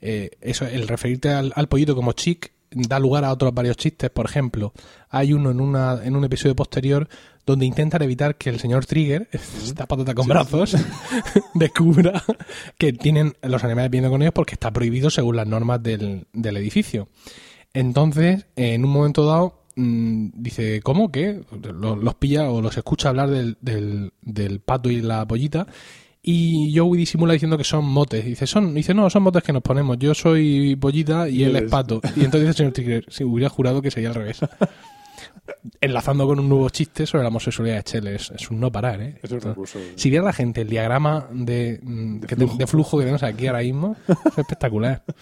eh, 0.00 0.30
eso, 0.40 0.66
el 0.66 0.88
referirte 0.88 1.28
al, 1.28 1.68
pollito 1.68 1.94
como 1.94 2.12
chic 2.12 2.52
da 2.74 2.98
lugar 2.98 3.24
a 3.24 3.32
otros 3.32 3.52
varios 3.54 3.76
chistes. 3.76 4.10
Por 4.10 4.26
ejemplo, 4.26 4.72
hay 5.10 5.32
uno 5.32 5.50
en, 5.50 5.60
una, 5.60 6.00
en 6.02 6.16
un 6.16 6.24
episodio 6.24 6.56
posterior 6.56 7.08
donde 7.44 7.66
intentan 7.66 8.02
evitar 8.02 8.36
que 8.36 8.50
el 8.50 8.60
señor 8.60 8.86
Trigger, 8.86 9.28
esta 9.32 9.86
patata 9.86 10.14
con 10.14 10.26
brazos, 10.26 10.76
descubra 11.54 12.22
que 12.78 12.92
tienen 12.92 13.34
los 13.42 13.64
animales 13.64 13.90
viviendo 13.90 14.10
con 14.10 14.22
ellos 14.22 14.34
porque 14.34 14.54
está 14.54 14.70
prohibido 14.70 15.10
según 15.10 15.36
las 15.36 15.46
normas 15.46 15.82
del, 15.82 16.26
del 16.32 16.56
edificio. 16.56 17.08
Entonces, 17.74 18.46
en 18.56 18.84
un 18.84 18.90
momento 18.90 19.26
dado, 19.26 19.62
mm, 19.76 20.28
dice, 20.34 20.80
¿cómo? 20.82 21.10
¿Qué? 21.10 21.40
Los, 21.62 21.98
los 21.98 22.14
pilla 22.16 22.50
o 22.50 22.60
los 22.60 22.76
escucha 22.76 23.08
hablar 23.08 23.30
del, 23.30 23.56
del, 23.60 24.12
del 24.20 24.60
pato 24.60 24.90
y 24.90 25.00
la 25.00 25.26
pollita. 25.26 25.66
Y 26.24 26.72
Joey 26.76 26.98
disimula 26.98 27.32
diciendo 27.32 27.58
que 27.58 27.64
son 27.64 27.84
motes. 27.84 28.24
Dice, 28.24 28.46
son, 28.46 28.74
dice, 28.74 28.94
no, 28.94 29.10
son 29.10 29.24
motes 29.24 29.42
que 29.42 29.52
nos 29.52 29.62
ponemos. 29.62 29.98
Yo 29.98 30.14
soy 30.14 30.76
pollita 30.76 31.28
y 31.28 31.38
Y 31.40 31.44
él 31.44 31.56
es 31.56 31.70
pato. 31.70 32.00
Y 32.14 32.24
entonces 32.24 32.40
dice 32.42 32.48
el 32.50 32.54
señor 32.54 32.72
Trigger, 32.72 33.04
si 33.08 33.24
hubiera 33.24 33.48
jurado 33.48 33.82
que 33.82 33.90
sería 33.90 34.10
al 34.10 34.14
revés. 34.14 34.38
Enlazando 35.80 36.26
con 36.26 36.38
un 36.38 36.48
nuevo 36.48 36.68
chiste 36.70 37.06
sobre 37.06 37.22
la 37.24 37.28
homosexualidad 37.28 37.76
de 37.78 37.82
Chelle. 37.82 38.14
Es, 38.14 38.30
es 38.30 38.50
un 38.50 38.60
no 38.60 38.70
parar, 38.70 39.00
¿eh? 39.02 39.18
Es 39.20 39.32
un 39.32 39.40
recurso. 39.40 39.80
si 39.96 40.10
viera 40.10 40.24
la 40.24 40.32
gente 40.32 40.60
el 40.60 40.68
diagrama 40.68 41.26
de, 41.32 41.80
mm, 41.82 42.20
De 42.20 42.26
que 42.28 42.36
flujo. 42.36 42.56
de 42.56 42.66
flujo 42.68 42.98
que 42.98 43.02
tenemos 43.04 43.22
aquí 43.24 43.46
ahora 43.48 43.60
mismo, 43.60 43.96
es 44.08 44.38
espectacular. 44.38 45.02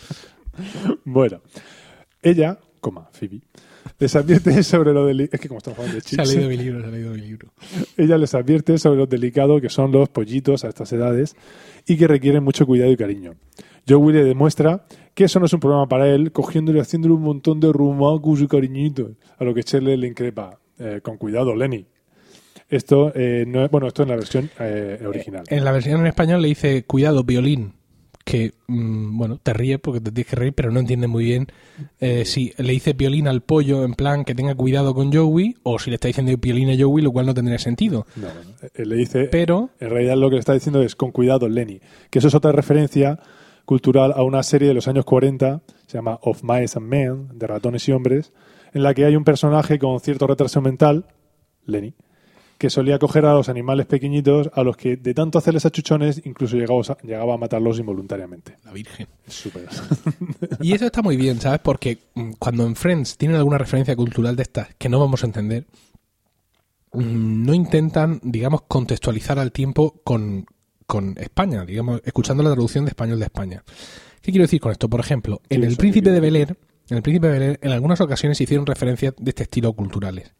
Bueno, 1.04 1.40
ella, 2.20 2.58
coma, 2.80 3.08
Phoebe, 3.12 3.40
les 3.98 4.16
advierte 4.16 4.62
sobre 4.62 4.92
lo 4.92 5.06
del... 5.06 5.20
Es 5.20 5.40
que 5.40 5.48
como 5.48 5.58
estamos 5.58 5.78
hablando 5.78 6.00
de 6.00 6.02
Se 6.02 6.20
ha 6.20 6.24
leído 6.24 6.48
mi 6.48 6.56
libro, 6.56 6.80
se 6.80 6.86
ha 6.86 6.90
leído 6.90 7.12
mi 7.12 7.20
libro. 7.20 7.52
ella 7.96 8.18
les 8.18 8.34
advierte 8.34 8.78
sobre 8.78 8.98
lo 8.98 9.06
delicado 9.06 9.60
que 9.60 9.68
son 9.68 9.92
los 9.92 10.08
pollitos 10.08 10.64
a 10.64 10.68
estas 10.68 10.92
edades 10.92 11.36
y 11.86 11.96
que 11.96 12.06
requieren 12.06 12.42
mucho 12.42 12.66
cuidado 12.66 12.90
y 12.90 12.96
cariño. 12.96 13.34
Joey 13.88 14.14
le 14.14 14.24
demuestra 14.24 14.84
que 15.14 15.24
eso 15.24 15.40
no 15.40 15.46
es 15.46 15.52
un 15.52 15.60
problema 15.60 15.88
para 15.88 16.08
él, 16.08 16.32
cogiéndole 16.32 16.78
y 16.78 16.82
haciéndole 16.82 17.14
un 17.14 17.22
montón 17.22 17.60
de 17.60 17.72
rumacos 17.72 18.40
y 18.40 18.46
cariñitos, 18.46 19.12
a 19.38 19.44
lo 19.44 19.54
que 19.54 19.62
Shirley 19.62 19.96
le 19.96 20.06
increpa. 20.08 20.60
Eh, 20.78 21.00
con 21.02 21.18
cuidado, 21.18 21.54
Lenny. 21.54 21.84
Esto, 22.70 23.12
eh, 23.14 23.44
no, 23.46 23.68
bueno, 23.68 23.88
esto 23.88 24.02
en 24.02 24.08
la 24.08 24.16
versión 24.16 24.50
eh, 24.58 24.98
original. 25.06 25.44
En 25.48 25.62
la 25.62 25.72
versión 25.72 26.00
en 26.00 26.06
español 26.06 26.40
le 26.40 26.48
dice, 26.48 26.84
cuidado, 26.84 27.22
violín. 27.22 27.74
Que, 28.30 28.52
mm, 28.66 29.18
bueno, 29.18 29.38
te 29.42 29.52
ríes 29.52 29.78
porque 29.80 30.00
te 30.00 30.12
tienes 30.12 30.30
que 30.30 30.36
reír, 30.36 30.52
pero 30.54 30.70
no 30.70 30.80
entiendes 30.80 31.10
muy 31.10 31.24
bien 31.24 31.48
eh, 31.98 32.24
si 32.24 32.52
le 32.58 32.72
dice 32.72 32.92
violín 32.92 33.28
al 33.28 33.40
pollo 33.40 33.84
en 33.84 33.94
plan 33.94 34.24
que 34.24 34.34
tenga 34.34 34.54
cuidado 34.54 34.94
con 34.94 35.12
Joey 35.12 35.56
o 35.62 35.78
si 35.78 35.90
le 35.90 35.96
está 35.96 36.08
diciendo 36.08 36.32
violín 36.40 36.70
a 36.70 36.74
Joey, 36.78 37.02
lo 37.02 37.12
cual 37.12 37.26
no 37.26 37.34
tendría 37.34 37.58
sentido. 37.58 38.06
No, 38.16 38.28
no, 38.28 38.34
no. 38.34 38.68
Eh, 38.74 38.86
le 38.86 38.96
dice, 38.96 39.24
Pero, 39.24 39.70
en 39.80 39.90
realidad 39.90 40.16
lo 40.16 40.28
que 40.28 40.36
le 40.36 40.40
está 40.40 40.54
diciendo 40.54 40.82
es 40.82 40.96
con 40.96 41.10
cuidado, 41.10 41.48
Lenny. 41.48 41.80
Que 42.10 42.20
eso 42.20 42.28
es 42.28 42.34
otra 42.34 42.52
referencia 42.52 43.18
cultural 43.64 44.12
a 44.16 44.22
una 44.22 44.42
serie 44.42 44.68
de 44.68 44.74
los 44.74 44.88
años 44.88 45.04
40, 45.04 45.62
se 45.86 45.98
llama 45.98 46.18
Of 46.22 46.42
Mice 46.42 46.78
and 46.78 46.88
Men, 46.88 47.28
de 47.34 47.46
ratones 47.46 47.88
y 47.88 47.92
hombres, 47.92 48.32
en 48.72 48.82
la 48.82 48.94
que 48.94 49.04
hay 49.04 49.16
un 49.16 49.24
personaje 49.24 49.78
con 49.78 50.00
cierto 50.00 50.26
retraso 50.26 50.60
mental, 50.60 51.06
Lenny, 51.66 51.94
que 52.60 52.68
solía 52.68 52.98
coger 52.98 53.24
a 53.24 53.32
los 53.32 53.48
animales 53.48 53.86
pequeñitos 53.86 54.50
a 54.52 54.62
los 54.62 54.76
que 54.76 54.98
de 54.98 55.14
tanto 55.14 55.38
hacerles 55.38 55.64
achuchones 55.64 56.20
incluso 56.26 56.58
llegaba 56.58 56.82
a, 56.86 56.98
llegaba 57.00 57.32
a 57.32 57.38
matarlos 57.38 57.78
involuntariamente. 57.78 58.58
la 58.66 58.72
Virgen. 58.72 59.06
Es 59.26 59.32
súper. 59.32 59.66
Y 60.60 60.74
eso 60.74 60.84
está 60.84 61.00
muy 61.00 61.16
bien, 61.16 61.40
¿sabes? 61.40 61.60
Porque 61.60 61.96
mm, 62.14 62.32
cuando 62.32 62.66
en 62.66 62.76
Friends 62.76 63.16
tienen 63.16 63.38
alguna 63.38 63.56
referencia 63.56 63.96
cultural 63.96 64.36
de 64.36 64.42
estas 64.42 64.74
que 64.74 64.90
no 64.90 65.00
vamos 65.00 65.22
a 65.22 65.26
entender, 65.26 65.64
mm, 66.92 67.46
no 67.46 67.54
intentan, 67.54 68.20
digamos, 68.22 68.60
contextualizar 68.68 69.38
al 69.38 69.52
tiempo 69.52 69.98
con, 70.04 70.44
con 70.86 71.16
España, 71.16 71.64
digamos, 71.64 72.02
escuchando 72.04 72.42
la 72.42 72.52
traducción 72.52 72.84
de 72.84 72.90
español 72.90 73.20
de 73.20 73.24
España. 73.24 73.64
¿Qué 74.20 74.32
quiero 74.32 74.44
decir 74.44 74.60
con 74.60 74.70
esto? 74.70 74.90
Por 74.90 75.00
ejemplo, 75.00 75.40
en 75.48 75.62
Sí, 75.62 75.66
El 75.66 75.76
Príncipe 75.78 76.10
de 76.10 76.20
Bel 76.20 76.36
Air, 76.36 76.58
en 76.90 76.96
El 76.98 77.02
Príncipe 77.02 77.26
de 77.28 77.32
Bel 77.32 77.42
Air, 77.42 77.58
en 77.62 77.70
algunas 77.72 78.02
ocasiones 78.02 78.36
se 78.36 78.44
hicieron 78.44 78.66
referencias 78.66 79.14
de 79.16 79.30
este 79.30 79.44
estilo 79.44 79.72
culturales. 79.72 80.34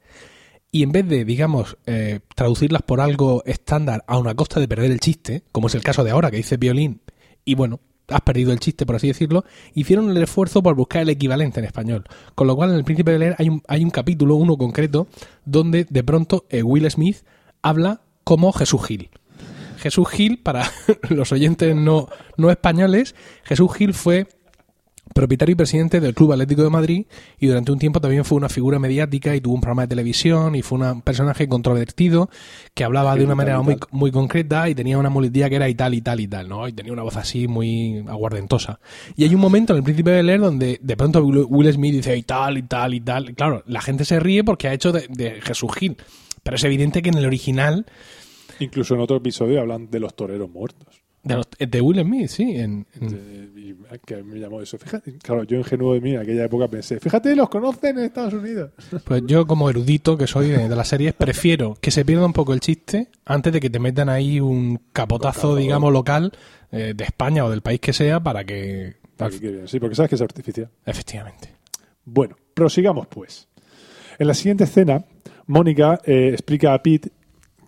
Y 0.73 0.83
en 0.85 0.93
vez 0.93 1.09
de, 1.09 1.25
digamos, 1.25 1.77
eh, 1.87 2.21
traducirlas 2.35 2.83
por 2.83 3.01
algo 3.01 3.43
estándar 3.45 4.05
a 4.07 4.19
una 4.19 4.35
costa 4.35 4.61
de 4.61 4.69
perder 4.69 4.93
el 4.93 5.01
chiste, 5.01 5.43
como 5.51 5.67
es 5.67 5.75
el 5.75 5.83
caso 5.83 6.05
de 6.05 6.13
ahora 6.13 6.31
que 6.31 6.37
dice 6.37 6.57
violín, 6.57 7.01
y 7.45 7.57
bueno, 7.57 7.81
has 8.09 8.21
perdido 8.21 8.53
el 8.53 8.61
chiste, 8.61 8.87
por 8.87 8.97
así 8.97 9.09
decirlo, 9.09 9.45
hicieron 9.75 10.11
el 10.11 10.23
esfuerzo 10.23 10.63
por 10.63 10.75
buscar 10.75 11.03
el 11.03 11.09
equivalente 11.09 11.61
en 11.61 11.67
español. 11.67 12.05
Con 12.35 12.47
lo 12.47 12.57
cual, 12.57 12.71
en 12.71 12.77
El 12.77 12.85
Príncipe 12.85 13.19
de 13.19 13.27
Air 13.27 13.37
hay 13.39 13.49
un, 13.49 13.63
hay 13.67 13.83
un 13.83 13.91
capítulo, 13.91 14.37
uno 14.37 14.57
concreto, 14.57 15.09
donde 15.45 15.87
de 15.89 16.05
pronto 16.05 16.47
eh, 16.51 16.63
Will 16.63 16.89
Smith 16.91 17.19
habla 17.63 18.03
como 18.25 18.53
Jesús 18.53 18.85
Gil. 18.87 19.11
Jesús 19.79 20.09
Gil, 20.09 20.39
para 20.39 20.71
los 21.09 21.33
oyentes 21.33 21.75
no, 21.75 22.09
no 22.37 22.51
españoles, 22.51 23.15
Jesús 23.45 23.73
Gil 23.75 23.95
fue 23.95 24.29
propietario 25.15 25.53
y 25.53 25.57
presidente 25.57 26.01
del 26.01 26.15
Club 26.15 26.33
Atlético 26.33 26.63
de 26.63 26.71
Madrid 26.71 27.07
y 27.39 27.47
durante 27.47 27.73
un 27.73 27.79
tiempo 27.79 28.01
también 28.01 28.25
fue 28.25 28.37
una 28.37 28.49
figura 28.49 28.79
mediática 28.79 29.35
y 29.35 29.41
tuvo 29.41 29.55
un 29.55 29.61
programa 29.61 29.83
de 29.83 29.89
televisión 29.89 30.55
y 30.55 30.63
fue 30.63 30.79
un 30.79 31.03
personaje 31.03 31.49
controvertido 31.49 32.31
que 32.75 32.85
hablaba 32.85 33.17
de 33.17 33.25
una 33.25 33.35
manera 33.35 33.61
muy, 33.61 33.77
tal. 33.77 33.89
muy 33.93 34.11
concreta 34.11 34.69
y 34.69 34.75
tenía 34.75 34.99
una 34.99 35.11
muletilla 35.11 35.49
que 35.49 35.57
era 35.57 35.69
y 35.69 35.75
tal 35.75 35.95
y 35.95 36.01
tal 36.01 36.21
y 36.21 36.29
tal, 36.29 36.49
¿no? 36.49 36.69
Y 36.69 36.73
tenía 36.73 36.93
una 36.93 37.03
voz 37.03 37.17
así 37.17 37.49
muy 37.49 38.05
aguardentosa. 38.09 38.81
Y 39.17 39.25
hay 39.25 39.35
un 39.35 39.41
momento 39.41 39.73
en 39.73 39.79
El 39.79 39.85
Príncipe 39.85 40.11
de 40.11 40.21
Air 40.21 40.41
donde 40.41 40.79
de 40.81 40.97
pronto 40.97 41.23
Will 41.25 41.47
Will 41.49 41.73
Smith 41.73 41.95
dice 41.95 42.17
y 42.17 42.23
tal 42.23 42.59
y 42.59 42.63
tal 42.63 42.95
y 42.95 43.01
tal. 43.01 43.31
Y 43.31 43.35
claro, 43.35 43.63
la 43.67 43.81
gente 43.81 44.05
se 44.05 44.21
ríe 44.21 44.45
porque 44.45 44.69
ha 44.69 44.73
hecho 44.73 44.93
de, 44.93 45.07
de 45.09 45.41
Jesús 45.41 45.71
Gil. 45.75 45.97
Pero 46.43 46.57
es 46.57 46.65
evidente 46.65 47.03
que 47.03 47.11
en 47.11 47.19
el 47.19 47.27
original 47.27 47.87
Incluso 48.61 48.95
en 48.95 49.01
otro 49.01 49.17
episodio 49.17 49.61
hablan 49.61 49.91
de 49.91 50.01
los 50.01 50.15
toreros 50.15 50.51
muertos. 50.51 51.03
De, 51.23 51.35
los- 51.37 51.49
de 51.59 51.81
Will 51.81 52.01
Smith, 52.03 52.29
sí, 52.29 52.43
en- 52.57 52.87
en, 53.01 53.15
Eh, 53.15 53.49
y 53.57 53.99
que 54.07 54.23
me 54.23 54.39
llamó 54.39 54.61
eso. 54.63 54.79
Fíjate, 54.79 55.19
claro, 55.19 55.43
yo 55.45 55.59
ingenuo 55.59 55.95
de 55.95 56.01
mí 56.01 56.13
en 56.13 56.21
aquella 56.21 56.45
época 56.45 56.69
pensé, 56.69 56.99
fíjate, 57.01 57.35
los 57.37 57.49
conocen 57.49 57.99
en 57.99 58.05
Estados 58.05 58.35
Unidos. 58.35 58.71
Pues 59.05 59.23
yo, 59.27 59.47
como 59.47 59.69
erudito 59.69 60.17
que 60.17 60.27
soy 60.27 60.49
de, 60.51 60.69
de 60.69 60.77
las 60.77 60.89
series, 60.89 61.13
prefiero 61.19 61.77
que 61.81 61.91
se 61.91 62.05
pierda 62.05 62.25
un 62.27 62.33
poco 62.33 62.53
el 62.55 62.61
chiste 62.61 63.09
antes 63.25 63.53
de 63.53 63.61
que 63.61 63.69
te 63.71 63.79
metan 63.79 64.09
ahí 64.09 64.41
un 64.41 64.81
capotazo, 64.93 65.57
digamos, 65.57 65.93
local 65.93 66.33
eh, 66.73 66.95
de 66.97 67.05
España 67.05 67.45
o 67.45 67.51
del 67.51 67.63
país 67.63 67.81
que 67.81 67.93
sea 67.93 68.21
para 68.21 68.45
que. 68.45 68.97
Para. 69.17 69.31
Sí, 69.67 69.79
porque 69.81 69.95
sabes 69.97 70.09
que 70.09 70.15
es 70.15 70.23
artificial. 70.23 70.69
Efectivamente. 70.87 71.49
Bueno, 72.05 72.37
prosigamos 72.55 73.07
pues. 73.09 73.49
En 74.19 74.27
la 74.27 74.35
siguiente 74.35 74.65
escena, 74.65 75.05
Mónica 75.47 76.01
eh, 76.05 76.29
explica 76.33 76.75
a 76.75 76.83
Pete 76.83 77.11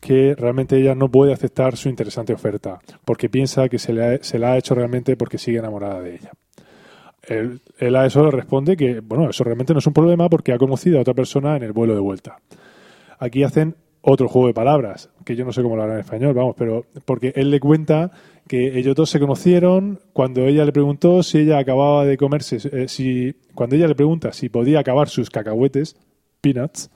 que 0.02 0.34
realmente 0.36 0.76
ella 0.76 0.96
no 0.96 1.08
puede 1.08 1.32
aceptar 1.32 1.76
su 1.76 1.88
interesante 1.88 2.32
oferta, 2.32 2.80
porque 3.04 3.30
piensa 3.30 3.68
que 3.68 3.78
se, 3.78 3.92
le 3.92 4.04
ha- 4.04 4.18
se 4.22 4.36
la 4.40 4.52
ha 4.52 4.58
hecho 4.58 4.74
realmente 4.74 5.16
porque 5.16 5.38
sigue 5.38 5.58
enamorada 5.58 6.00
de 6.02 6.16
ella. 6.16 6.32
Él, 7.22 7.60
a 7.94 8.04
eso 8.04 8.24
le 8.24 8.32
responde 8.32 8.76
que, 8.76 8.98
bueno, 8.98 9.30
eso 9.30 9.44
realmente 9.44 9.72
no 9.72 9.78
es 9.78 9.86
un 9.86 9.92
problema 9.92 10.28
porque 10.28 10.52
ha 10.52 10.58
conocido 10.58 10.98
a 10.98 11.02
otra 11.02 11.14
persona 11.14 11.56
en 11.56 11.62
el 11.62 11.72
vuelo 11.72 11.94
de 11.94 12.00
vuelta. 12.00 12.38
Aquí 13.20 13.44
hacen 13.44 13.76
otro 14.00 14.26
juego 14.26 14.48
de 14.48 14.54
palabras, 14.54 15.08
que 15.24 15.36
yo 15.36 15.44
no 15.44 15.52
sé 15.52 15.62
cómo 15.62 15.76
lo 15.76 15.84
harán 15.84 15.94
en 15.98 16.00
español, 16.00 16.34
vamos, 16.34 16.56
pero 16.58 16.84
porque 17.04 17.32
él 17.36 17.52
le 17.52 17.60
cuenta 17.60 18.10
que 18.48 18.76
ellos 18.76 18.96
dos 18.96 19.08
se 19.08 19.20
conocieron 19.20 20.00
cuando 20.12 20.40
ella 20.46 20.64
le 20.64 20.72
preguntó 20.72 21.22
si 21.22 21.38
ella 21.38 21.58
acababa 21.60 22.04
de 22.04 22.16
comerse, 22.16 22.58
eh, 22.72 22.88
si 22.88 23.36
cuando 23.54 23.76
ella 23.76 23.86
le 23.86 23.94
pregunta 23.94 24.32
si 24.32 24.48
podía 24.48 24.80
acabar 24.80 25.08
sus 25.08 25.30
cacahuetes, 25.30 25.94
peanuts, 26.40 26.90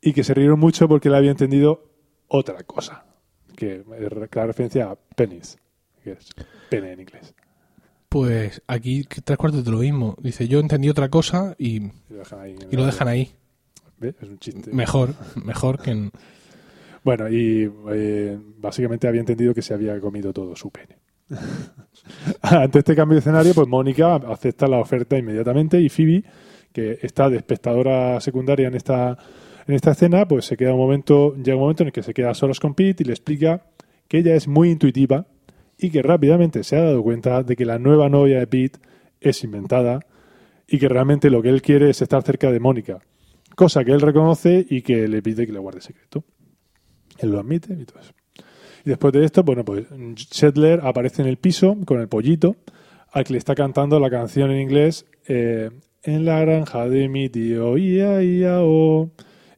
y 0.00 0.14
que 0.14 0.24
se 0.24 0.32
rieron 0.32 0.58
mucho 0.58 0.88
porque 0.88 1.08
él 1.08 1.14
había 1.16 1.30
entendido 1.30 1.82
otra 2.36 2.62
cosa, 2.64 3.04
que 3.56 3.84
la 4.34 4.46
referencia 4.46 4.90
a 4.90 4.96
penis, 4.96 5.56
que 6.02 6.12
es 6.12 6.28
pene 6.68 6.92
en 6.92 7.00
inglés. 7.00 7.34
Pues 8.08 8.62
aquí 8.66 9.04
tres 9.24 9.38
cuartos 9.38 9.64
de 9.64 9.70
lo 9.70 9.78
mismo. 9.78 10.16
Dice, 10.20 10.46
yo 10.46 10.60
entendí 10.60 10.88
otra 10.88 11.08
cosa 11.08 11.54
y, 11.58 11.76
Y 11.84 11.90
lo 12.10 12.18
dejan 12.18 12.40
ahí. 12.40 12.52
en 12.60 12.68
y 12.70 12.76
lo 12.76 12.82
el- 12.84 12.90
dejan 12.90 13.08
ahí. 13.08 13.34
¿Ve? 13.98 14.14
Es 14.20 14.28
un 14.28 14.38
chiste. 14.38 14.72
Mejor, 14.72 15.14
mejor 15.44 15.80
que 15.80 15.90
en... 15.92 16.10
Bueno, 17.04 17.28
y 17.28 17.70
eh, 17.90 18.38
básicamente 18.58 19.06
había 19.08 19.20
entendido 19.20 19.52
que 19.54 19.62
se 19.62 19.74
había 19.74 20.00
comido 20.00 20.32
todo 20.32 20.56
su 20.56 20.70
pene. 20.70 20.98
Ante 22.42 22.78
este 22.80 22.94
cambio 22.94 23.14
de 23.16 23.20
escenario, 23.20 23.54
pues 23.54 23.68
Mónica 23.68 24.16
acepta 24.16 24.66
la 24.68 24.78
oferta 24.78 25.16
inmediatamente 25.18 25.80
y 25.80 25.88
Phoebe, 25.88 26.24
que 26.72 26.98
está 27.02 27.28
de 27.28 27.36
espectadora 27.38 28.20
secundaria 28.20 28.68
en 28.68 28.74
esta, 28.74 29.16
en 29.66 29.74
esta 29.74 29.92
escena, 29.92 30.26
pues 30.28 30.44
se 30.44 30.56
queda 30.56 30.72
un 30.72 30.78
momento, 30.78 31.34
llega 31.36 31.56
un 31.56 31.62
momento 31.62 31.82
en 31.82 31.88
el 31.88 31.92
que 31.92 32.02
se 32.02 32.14
queda 32.14 32.30
a 32.30 32.34
solas 32.34 32.60
con 32.60 32.74
Pete 32.74 33.02
y 33.02 33.06
le 33.06 33.12
explica 33.12 33.66
que 34.08 34.18
ella 34.18 34.34
es 34.34 34.46
muy 34.46 34.70
intuitiva 34.70 35.26
y 35.78 35.90
que 35.90 36.02
rápidamente 36.02 36.62
se 36.64 36.76
ha 36.76 36.82
dado 36.82 37.02
cuenta 37.02 37.42
de 37.42 37.56
que 37.56 37.64
la 37.64 37.78
nueva 37.78 38.08
novia 38.08 38.38
de 38.38 38.46
Pete 38.46 38.78
es 39.20 39.42
inventada 39.42 40.00
y 40.68 40.78
que 40.78 40.88
realmente 40.88 41.30
lo 41.30 41.42
que 41.42 41.48
él 41.48 41.62
quiere 41.62 41.90
es 41.90 42.02
estar 42.02 42.22
cerca 42.22 42.50
de 42.50 42.60
Mónica, 42.60 43.00
cosa 43.54 43.84
que 43.84 43.92
él 43.92 44.00
reconoce 44.00 44.66
y 44.68 44.82
que 44.82 45.08
le 45.08 45.22
pide 45.22 45.46
que 45.46 45.52
le 45.52 45.58
guarde 45.58 45.80
secreto. 45.80 46.24
Él 47.18 47.30
lo 47.30 47.40
admite 47.40 47.72
y 47.74 47.84
todo 47.84 48.00
eso. 48.00 48.12
Y 48.84 48.90
después 48.90 49.12
de 49.12 49.24
esto, 49.24 49.42
bueno, 49.42 49.64
pues 49.64 49.86
Shetler 50.14 50.80
aparece 50.82 51.22
en 51.22 51.28
el 51.28 51.38
piso 51.38 51.76
con 51.86 52.00
el 52.00 52.08
pollito, 52.08 52.56
al 53.12 53.24
que 53.24 53.32
le 53.32 53.38
está 53.38 53.54
cantando 53.54 53.98
la 53.98 54.10
canción 54.10 54.50
en 54.50 54.60
inglés 54.60 55.06
eh, 55.26 55.70
En 56.02 56.24
la 56.26 56.40
granja 56.40 56.86
de 56.88 57.08
mi 57.08 57.30
tío, 57.30 57.78
ia, 57.78 58.22
ia, 58.22 58.58
oh". 58.60 59.10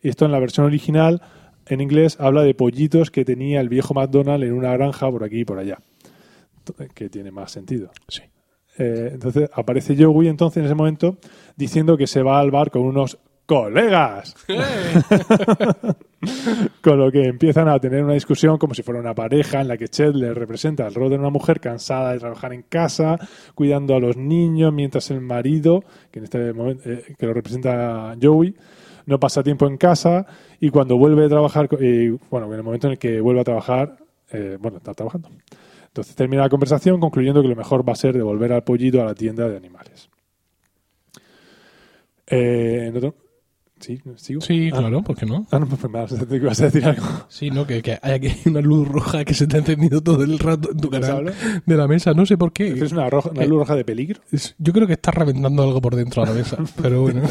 Y 0.06 0.08
esto 0.08 0.24
en 0.24 0.30
la 0.30 0.38
versión 0.38 0.66
original, 0.66 1.20
en 1.66 1.80
inglés, 1.80 2.16
habla 2.20 2.44
de 2.44 2.54
pollitos 2.54 3.10
que 3.10 3.24
tenía 3.24 3.60
el 3.60 3.68
viejo 3.68 3.92
McDonald 3.92 4.44
en 4.44 4.52
una 4.52 4.72
granja 4.72 5.10
por 5.10 5.24
aquí 5.24 5.40
y 5.40 5.44
por 5.44 5.58
allá. 5.58 5.80
Que 6.94 7.08
tiene 7.08 7.32
más 7.32 7.50
sentido. 7.50 7.90
Sí. 8.06 8.22
Eh, 8.78 9.10
entonces 9.14 9.50
aparece 9.52 10.00
Joey 10.00 10.28
entonces 10.28 10.58
en 10.58 10.66
ese 10.66 10.76
momento 10.76 11.18
diciendo 11.56 11.96
que 11.96 12.06
se 12.06 12.22
va 12.22 12.38
al 12.38 12.52
bar 12.52 12.70
con 12.70 12.82
unos 12.82 13.18
colegas. 13.46 14.36
con 16.82 17.00
lo 17.00 17.10
que 17.10 17.24
empiezan 17.24 17.68
a 17.68 17.80
tener 17.80 18.04
una 18.04 18.14
discusión 18.14 18.58
como 18.58 18.74
si 18.74 18.84
fuera 18.84 19.00
una 19.00 19.14
pareja 19.14 19.60
en 19.60 19.66
la 19.66 19.76
que 19.76 19.88
Chet 19.88 20.14
le 20.14 20.34
representa 20.34 20.86
el 20.86 20.94
rol 20.94 21.10
de 21.10 21.18
una 21.18 21.30
mujer 21.30 21.58
cansada 21.58 22.12
de 22.12 22.20
trabajar 22.20 22.52
en 22.52 22.62
casa, 22.62 23.18
cuidando 23.56 23.96
a 23.96 23.98
los 23.98 24.16
niños, 24.16 24.72
mientras 24.72 25.10
el 25.10 25.20
marido, 25.20 25.82
que 26.12 26.20
en 26.20 26.24
este 26.26 26.52
momento 26.52 26.88
eh, 26.88 27.16
que 27.18 27.26
lo 27.26 27.34
representa 27.34 28.14
Joey, 28.22 28.54
no 29.06 29.18
pasa 29.20 29.42
tiempo 29.42 29.66
en 29.66 29.76
casa 29.76 30.26
y 30.60 30.70
cuando 30.70 30.96
vuelve 30.98 31.24
a 31.24 31.28
trabajar, 31.28 31.68
y, 31.80 32.08
bueno, 32.30 32.46
en 32.48 32.54
el 32.54 32.62
momento 32.62 32.86
en 32.88 32.92
el 32.92 32.98
que 32.98 33.20
vuelve 33.20 33.40
a 33.40 33.44
trabajar, 33.44 33.96
eh, 34.32 34.58
bueno, 34.60 34.78
está 34.78 34.92
trabajando. 34.94 35.28
Entonces 35.86 36.14
termina 36.14 36.42
la 36.42 36.48
conversación 36.50 37.00
concluyendo 37.00 37.40
que 37.40 37.48
lo 37.48 37.56
mejor 37.56 37.88
va 37.88 37.94
a 37.94 37.96
ser 37.96 38.14
devolver 38.14 38.52
al 38.52 38.64
pollito 38.64 39.00
a 39.00 39.06
la 39.06 39.14
tienda 39.14 39.48
de 39.48 39.56
animales. 39.56 40.10
Eh, 42.26 42.86
¿en 42.88 42.96
otro? 42.96 43.14
¿Sí? 43.78 44.00
¿Sigo? 44.16 44.40
Sí, 44.40 44.70
Ah, 44.72 44.78
claro, 44.78 45.02
¿por 45.02 45.16
qué 45.16 45.26
no? 45.26 45.46
Ah, 45.50 45.58
no, 45.58 45.66
pues 45.66 45.82
me 45.84 46.00
vas 46.00 46.60
a 46.60 46.64
decir 46.64 46.84
algo. 46.86 47.06
Sí, 47.28 47.50
no, 47.50 47.66
que, 47.66 47.82
que 47.82 47.98
hay 48.00 48.12
aquí 48.12 48.30
una 48.48 48.60
luz 48.62 48.88
roja 48.88 49.24
que 49.24 49.34
se 49.34 49.46
te 49.46 49.56
ha 49.56 49.58
encendido 49.60 50.00
todo 50.02 50.24
el 50.24 50.38
rato 50.38 50.70
en 50.72 50.78
tu 50.78 50.90
¿Les 50.90 51.00
canal 51.00 51.34
de 51.64 51.76
la 51.76 51.86
mesa. 51.86 52.12
No 52.14 52.24
sé 52.24 52.38
por 52.38 52.52
qué. 52.52 52.68
¿Es 52.68 52.92
una, 52.92 53.08
roja, 53.10 53.30
una 53.30 53.42
Eh, 53.42 53.46
luz 53.46 53.58
roja 53.60 53.76
de 53.76 53.84
peligro? 53.84 54.20
Yo 54.58 54.72
creo 54.72 54.86
que 54.86 54.94
está 54.94 55.10
reventando 55.10 55.62
algo 55.62 55.80
por 55.82 55.94
dentro 55.94 56.22
a 56.22 56.26
la 56.26 56.32
mesa, 56.32 56.56
pero 56.82 57.02
bueno. 57.02 57.22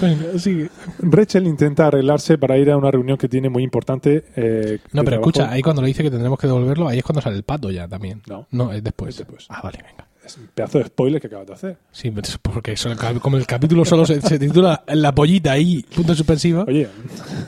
Venga, 0.00 0.38
sigue. 0.38 0.68
Rachel 0.98 1.46
intenta 1.46 1.86
arreglarse 1.86 2.38
para 2.38 2.58
ir 2.58 2.70
a 2.70 2.76
una 2.76 2.90
reunión 2.90 3.16
que 3.16 3.28
tiene 3.28 3.48
muy 3.48 3.62
importante. 3.62 4.24
eh, 4.36 4.78
No, 4.92 5.02
pero 5.04 5.16
trabajo. 5.16 5.30
escucha, 5.30 5.50
ahí 5.50 5.62
cuando 5.62 5.82
le 5.82 5.88
dice 5.88 6.02
que 6.02 6.10
tendremos 6.10 6.38
que 6.38 6.46
devolverlo, 6.46 6.88
ahí 6.88 6.98
es 6.98 7.04
cuando 7.04 7.20
sale 7.20 7.36
el 7.36 7.42
pato 7.42 7.70
ya 7.70 7.88
también. 7.88 8.22
No. 8.28 8.46
No, 8.50 8.72
es 8.72 8.82
después. 8.84 9.10
Es 9.10 9.18
después. 9.18 9.46
Ah, 9.48 9.60
vale, 9.62 9.78
venga. 9.82 10.06
Es 10.24 10.36
un 10.36 10.48
pedazo 10.54 10.78
de 10.78 10.84
spoiler 10.84 11.20
que 11.20 11.28
acabas 11.28 11.46
de 11.46 11.52
hacer. 11.54 11.76
Sí, 11.92 12.12
porque 12.42 12.72
eso, 12.72 12.90
como 13.20 13.38
el 13.38 13.46
capítulo 13.46 13.84
solo 13.86 14.04
se, 14.04 14.20
se 14.20 14.38
titula 14.38 14.84
La 14.88 15.14
pollita 15.14 15.56
y 15.58 15.82
punto 15.82 16.14
suspensivo. 16.14 16.64
Oye, 16.68 16.86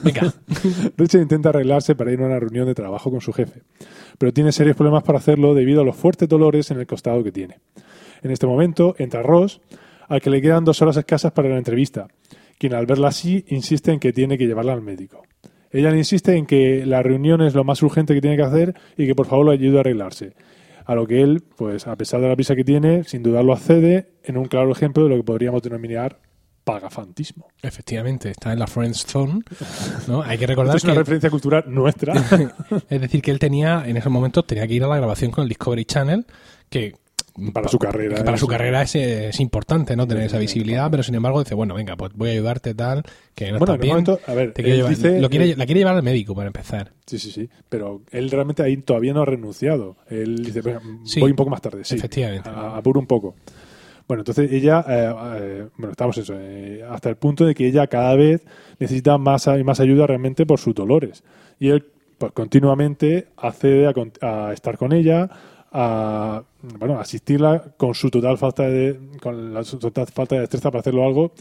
Venga. 0.03 0.33
Richard 0.97 1.21
intenta 1.21 1.49
arreglarse 1.49 1.93
para 1.95 2.11
ir 2.11 2.19
a 2.21 2.25
una 2.25 2.39
reunión 2.39 2.65
de 2.65 2.73
trabajo 2.73 3.11
con 3.11 3.21
su 3.21 3.31
jefe, 3.31 3.61
pero 4.17 4.33
tiene 4.33 4.51
serios 4.51 4.75
problemas 4.75 5.03
para 5.03 5.19
hacerlo 5.19 5.53
debido 5.53 5.81
a 5.81 5.85
los 5.85 5.95
fuertes 5.95 6.27
dolores 6.27 6.71
en 6.71 6.79
el 6.79 6.87
costado 6.87 7.23
que 7.23 7.31
tiene. 7.31 7.59
En 8.23 8.31
este 8.31 8.47
momento 8.47 8.95
entra 8.97 9.21
Ross, 9.21 9.61
al 10.07 10.21
que 10.21 10.29
le 10.29 10.41
quedan 10.41 10.65
dos 10.65 10.81
horas 10.81 10.97
escasas 10.97 11.31
para 11.31 11.49
la 11.49 11.57
entrevista, 11.57 12.07
quien 12.57 12.73
al 12.73 12.85
verla 12.85 13.09
así 13.09 13.45
insiste 13.49 13.91
en 13.91 13.99
que 13.99 14.13
tiene 14.13 14.37
que 14.37 14.45
llevarla 14.45 14.73
al 14.73 14.81
médico. 14.81 15.23
Ella 15.71 15.89
le 15.89 15.97
insiste 15.97 16.35
en 16.35 16.45
que 16.45 16.85
la 16.85 17.01
reunión 17.01 17.41
es 17.41 17.55
lo 17.55 17.63
más 17.63 17.81
urgente 17.81 18.13
que 18.13 18.21
tiene 18.21 18.37
que 18.37 18.43
hacer 18.43 18.75
y 18.95 19.07
que 19.07 19.15
por 19.15 19.25
favor 19.25 19.45
lo 19.45 19.51
ayude 19.51 19.77
a 19.77 19.79
arreglarse. 19.79 20.33
A 20.85 20.95
lo 20.95 21.07
que 21.07 21.21
él, 21.21 21.43
pues 21.55 21.87
a 21.87 21.95
pesar 21.95 22.21
de 22.21 22.27
la 22.27 22.35
prisa 22.35 22.55
que 22.55 22.63
tiene, 22.63 23.03
sin 23.05 23.23
dudarlo 23.23 23.53
accede 23.53 24.13
en 24.23 24.37
un 24.37 24.45
claro 24.45 24.71
ejemplo 24.71 25.03
de 25.03 25.09
lo 25.09 25.15
que 25.15 25.23
podríamos 25.23 25.63
denominar 25.63 26.19
pagafantismo. 26.63 27.47
Efectivamente, 27.61 28.29
está 28.29 28.53
en 28.53 28.59
la 28.59 28.67
Friends 28.67 29.05
Zone. 29.05 29.41
¿no? 30.07 30.21
Hay 30.21 30.37
que 30.37 30.47
recordar 30.47 30.75
es 30.77 30.83
una 30.83 30.93
que, 30.93 30.99
referencia 30.99 31.29
cultural 31.29 31.63
nuestra. 31.67 32.13
es 32.89 33.01
decir, 33.01 33.21
que 33.21 33.31
él 33.31 33.39
tenía, 33.39 33.83
en 33.85 33.97
esos 33.97 34.11
momentos, 34.11 34.45
tenía 34.45 34.67
que 34.67 34.73
ir 34.73 34.83
a 34.83 34.87
la 34.87 34.97
grabación 34.97 35.31
con 35.31 35.43
el 35.43 35.49
Discovery 35.49 35.85
Channel, 35.85 36.25
que 36.69 36.93
para 37.53 37.67
su 37.67 37.79
carrera. 37.79 38.17
para 38.23 38.35
es- 38.35 38.39
su 38.39 38.47
carrera 38.47 38.81
es, 38.83 38.95
es 38.95 39.39
importante 39.39 39.95
no 39.95 40.07
tener 40.07 40.23
esa 40.25 40.37
visibilidad, 40.37 40.89
pero 40.91 41.01
sin 41.03 41.15
embargo 41.15 41.39
dice, 41.43 41.55
bueno, 41.55 41.73
venga, 41.75 41.95
pues 41.95 42.11
voy 42.13 42.29
a 42.29 42.31
ayudarte 42.33 42.75
tal, 42.75 43.03
que 43.33 43.51
no 43.51 43.59
Bueno, 43.59 43.73
está 43.73 43.81
bien. 43.81 43.93
momento, 43.93 44.19
a 44.27 44.33
ver, 44.33 44.53
Te 44.53 44.61
quiero 44.63 44.77
llevar- 44.77 44.89
dice- 44.95 45.19
lo 45.19 45.29
quiere- 45.29 45.55
la 45.55 45.65
quiere 45.65 45.79
llevar 45.81 45.95
al 45.95 46.03
médico 46.03 46.35
para 46.35 46.47
empezar. 46.47 46.91
Sí, 47.07 47.17
sí, 47.19 47.31
sí. 47.31 47.49
Pero 47.69 48.01
él 48.11 48.29
realmente 48.29 48.61
ahí 48.63 48.77
todavía 48.77 49.13
no 49.13 49.21
ha 49.23 49.25
renunciado. 49.25 49.97
Él 50.09 50.43
dice, 50.45 50.61
"Venga, 50.61 50.81
Sí, 51.05 51.19
voy 51.19 51.31
un 51.31 51.35
poco 51.35 51.49
más 51.49 51.61
tarde. 51.61 51.83
Sí, 51.83 51.95
efectivamente. 51.95 52.49
apuro 52.49 52.99
un 52.99 53.07
poco. 53.07 53.35
Bueno, 54.07 54.21
entonces 54.21 54.51
ella, 54.51 54.85
eh, 54.87 55.13
eh, 55.37 55.67
bueno, 55.77 55.91
estamos 55.91 56.17
eso, 56.17 56.35
eh, 56.37 56.83
hasta 56.89 57.09
el 57.09 57.15
punto 57.15 57.45
de 57.45 57.55
que 57.55 57.65
ella 57.67 57.87
cada 57.87 58.13
vez 58.15 58.43
necesita 58.77 59.17
más 59.17 59.47
y 59.47 59.63
más 59.63 59.79
ayuda 59.79 60.05
realmente 60.05 60.45
por 60.45 60.59
sus 60.59 60.75
dolores. 60.75 61.23
Y 61.57 61.69
él, 61.69 61.85
pues 62.17 62.31
continuamente 62.33 63.27
accede 63.37 63.87
a, 63.87 63.93
a 64.47 64.53
estar 64.53 64.77
con 64.77 64.91
ella, 64.93 65.29
a, 65.73 66.43
bueno, 66.79 66.99
asistirla 66.99 67.73
con 67.75 67.95
su 67.95 68.09
total 68.11 68.37
falta 68.37 68.63
de, 68.63 68.99
con 69.19 69.53
la, 69.53 69.63
su 69.63 69.79
total 69.79 70.05
falta 70.07 70.35
de 70.35 70.41
destreza 70.41 70.69
para 70.69 70.81
hacerlo 70.81 71.03
algo. 71.03 71.33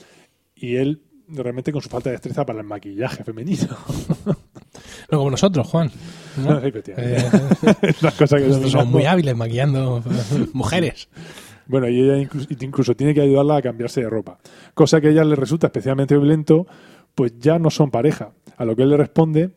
Y 0.56 0.76
él 0.76 1.02
realmente 1.28 1.70
con 1.70 1.82
su 1.82 1.88
falta 1.88 2.08
de 2.08 2.14
destreza 2.14 2.44
para 2.44 2.60
el 2.60 2.66
maquillaje 2.66 3.22
femenino. 3.22 3.68
No 5.10 5.18
como 5.18 5.30
nosotros, 5.32 5.66
Juan. 5.68 5.90
¿no? 6.38 6.58
Eh, 6.64 6.72
que 7.82 7.92
nosotros 8.00 8.70
somos 8.70 8.86
muy 8.86 9.04
hábiles 9.04 9.36
maquillando 9.36 10.02
mujeres. 10.54 11.08
Bueno, 11.66 11.88
y 11.88 12.00
ella 12.00 12.16
incluso, 12.16 12.46
incluso 12.58 12.94
tiene 12.94 13.12
que 13.12 13.20
ayudarla 13.20 13.56
a 13.56 13.62
cambiarse 13.62 14.00
de 14.00 14.08
ropa. 14.08 14.38
Cosa 14.72 15.02
que 15.02 15.08
a 15.08 15.10
ella 15.10 15.24
le 15.24 15.36
resulta 15.36 15.66
especialmente 15.66 16.16
violento, 16.16 16.66
pues 17.14 17.38
ya 17.38 17.58
no 17.58 17.68
son 17.68 17.90
pareja. 17.90 18.32
A 18.56 18.64
lo 18.64 18.74
que 18.74 18.84
él 18.84 18.90
le 18.90 18.96
responde, 18.96 19.50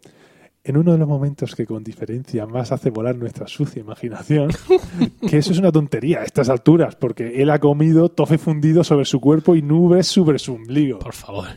en 0.65 0.77
uno 0.77 0.93
de 0.93 0.97
los 0.97 1.07
momentos 1.07 1.55
que 1.55 1.67
con 1.67 1.83
diferencia 1.83 2.47
más 2.47 2.71
hace 2.71 2.89
volar 2.89 3.15
nuestra 3.15 3.47
sucia 3.47 3.81
imaginación, 3.81 4.49
que 5.29 5.37
eso 5.37 5.51
es 5.51 5.59
una 5.59 5.71
tontería 5.71 6.21
a 6.21 6.23
estas 6.23 6.49
alturas, 6.49 6.95
porque 6.95 7.41
él 7.41 7.51
ha 7.51 7.59
comido 7.59 8.09
tofe 8.09 8.39
fundido 8.39 8.83
sobre 8.83 9.05
su 9.05 9.21
cuerpo 9.21 9.55
y 9.55 9.61
nubes 9.61 10.07
sobre 10.07 10.39
su 10.39 10.55
ombligo. 10.55 10.97
Por 10.99 11.13
favor. 11.13 11.47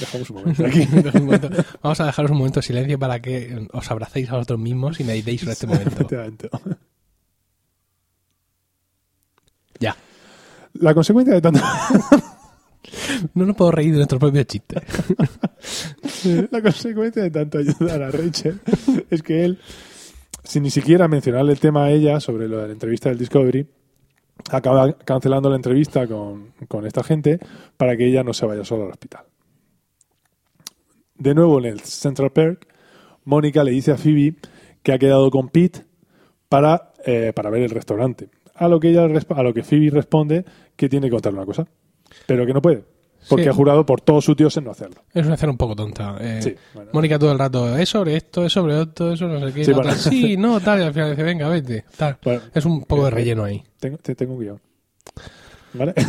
Dejamos 0.00 0.30
un 0.30 0.36
momento 0.36 0.66
aquí. 0.66 0.88
Vamos 1.82 2.00
a 2.00 2.06
dejaros 2.06 2.30
un 2.32 2.38
momento 2.38 2.58
de 2.58 2.66
silencio 2.66 2.98
para 2.98 3.22
que 3.22 3.68
os 3.72 3.90
abracéis 3.92 4.28
a 4.30 4.34
vosotros 4.34 4.58
mismos 4.58 4.98
y 4.98 5.04
meditéis 5.04 5.42
sobre 5.42 5.52
este 5.52 5.66
momento. 5.68 6.08
Ya. 9.78 9.96
La 10.74 10.92
consecuencia 10.92 11.34
de 11.34 11.40
tanto... 11.40 11.60
No 13.34 13.46
nos 13.46 13.56
puedo 13.56 13.70
reír 13.70 13.92
de 13.92 13.98
nuestro 13.98 14.18
propio 14.18 14.42
chiste. 14.44 14.80
La 16.50 16.62
consecuencia 16.62 17.22
de 17.22 17.30
tanto 17.30 17.58
ayudar 17.58 18.02
a 18.02 18.10
Rachel 18.10 18.60
es 19.10 19.22
que 19.22 19.44
él, 19.44 19.58
sin 20.42 20.62
ni 20.62 20.70
siquiera 20.70 21.08
mencionarle 21.08 21.52
el 21.52 21.60
tema 21.60 21.84
a 21.84 21.90
ella 21.90 22.20
sobre 22.20 22.48
lo 22.48 22.58
de 22.58 22.66
la 22.68 22.72
entrevista 22.72 23.08
del 23.08 23.18
Discovery, 23.18 23.66
acaba 24.50 24.92
cancelando 24.92 25.48
la 25.48 25.56
entrevista 25.56 26.06
con, 26.06 26.52
con 26.68 26.86
esta 26.86 27.02
gente 27.02 27.38
para 27.76 27.96
que 27.96 28.06
ella 28.06 28.22
no 28.22 28.32
se 28.32 28.46
vaya 28.46 28.64
sola 28.64 28.84
al 28.84 28.90
hospital. 28.90 29.24
De 31.16 31.34
nuevo 31.34 31.58
en 31.58 31.66
el 31.66 31.80
Central 31.80 32.32
Perk, 32.32 32.66
Mónica 33.24 33.64
le 33.64 33.70
dice 33.70 33.92
a 33.92 33.96
Phoebe 33.96 34.36
que 34.82 34.92
ha 34.92 34.98
quedado 34.98 35.30
con 35.30 35.48
Pete 35.48 35.84
para, 36.48 36.92
eh, 37.06 37.32
para 37.34 37.50
ver 37.50 37.62
el 37.62 37.70
restaurante. 37.70 38.28
A 38.54 38.68
lo 38.68 38.78
que 38.80 38.90
ella 38.90 39.04
a 39.04 39.42
lo 39.42 39.54
que 39.54 39.62
Phoebe 39.62 39.90
responde 39.90 40.44
que 40.76 40.88
tiene 40.88 41.06
que 41.06 41.12
contarle 41.12 41.38
una 41.38 41.46
cosa, 41.46 41.66
pero 42.26 42.46
que 42.46 42.52
no 42.52 42.62
puede, 42.62 42.84
porque 43.28 43.44
Sí. 43.44 43.48
ha 43.50 43.52
jurado 43.54 43.84
por 43.86 44.00
todos 44.00 44.24
sus 44.24 44.36
dioses 44.36 44.62
no 44.62 44.70
hacerlo. 44.70 45.02
Es 45.12 45.24
una 45.26 45.34
escena 45.34 45.52
un 45.52 45.58
poco 45.58 45.74
tonta. 45.76 46.16
Eh, 46.20 46.40
Sí, 46.42 46.54
bueno. 46.74 46.90
Mónica 46.92 47.18
todo 47.18 47.32
el 47.32 47.38
rato, 47.38 47.76
es 47.76 47.88
sobre 47.88 48.16
esto, 48.16 48.44
es 48.44 48.52
sobre 48.52 48.80
esto, 48.82 49.12
eso 49.12 49.26
no 49.28 49.40
sé 49.46 49.52
qué. 49.54 49.64
Sí, 49.64 49.70
la 49.70 49.76
bueno. 49.78 49.90
otra, 49.92 50.02
sí, 50.02 50.36
no, 50.38 50.60
tal, 50.60 50.80
y 50.80 50.82
al 50.84 50.92
final 50.92 51.10
dice, 51.10 51.22
venga, 51.22 51.48
vete. 51.48 51.84
Tal. 51.96 52.16
Bueno, 52.22 52.42
es 52.54 52.64
un 52.64 52.82
poco 52.84 53.02
de 53.04 53.08
eh, 53.08 53.14
relleno 53.14 53.44
ahí. 53.44 53.62
Tengo, 53.80 53.98
te- 53.98 54.14
tengo 54.14 54.34
un 54.34 54.40
guion. 54.40 54.60
¿Vale? 55.74 55.94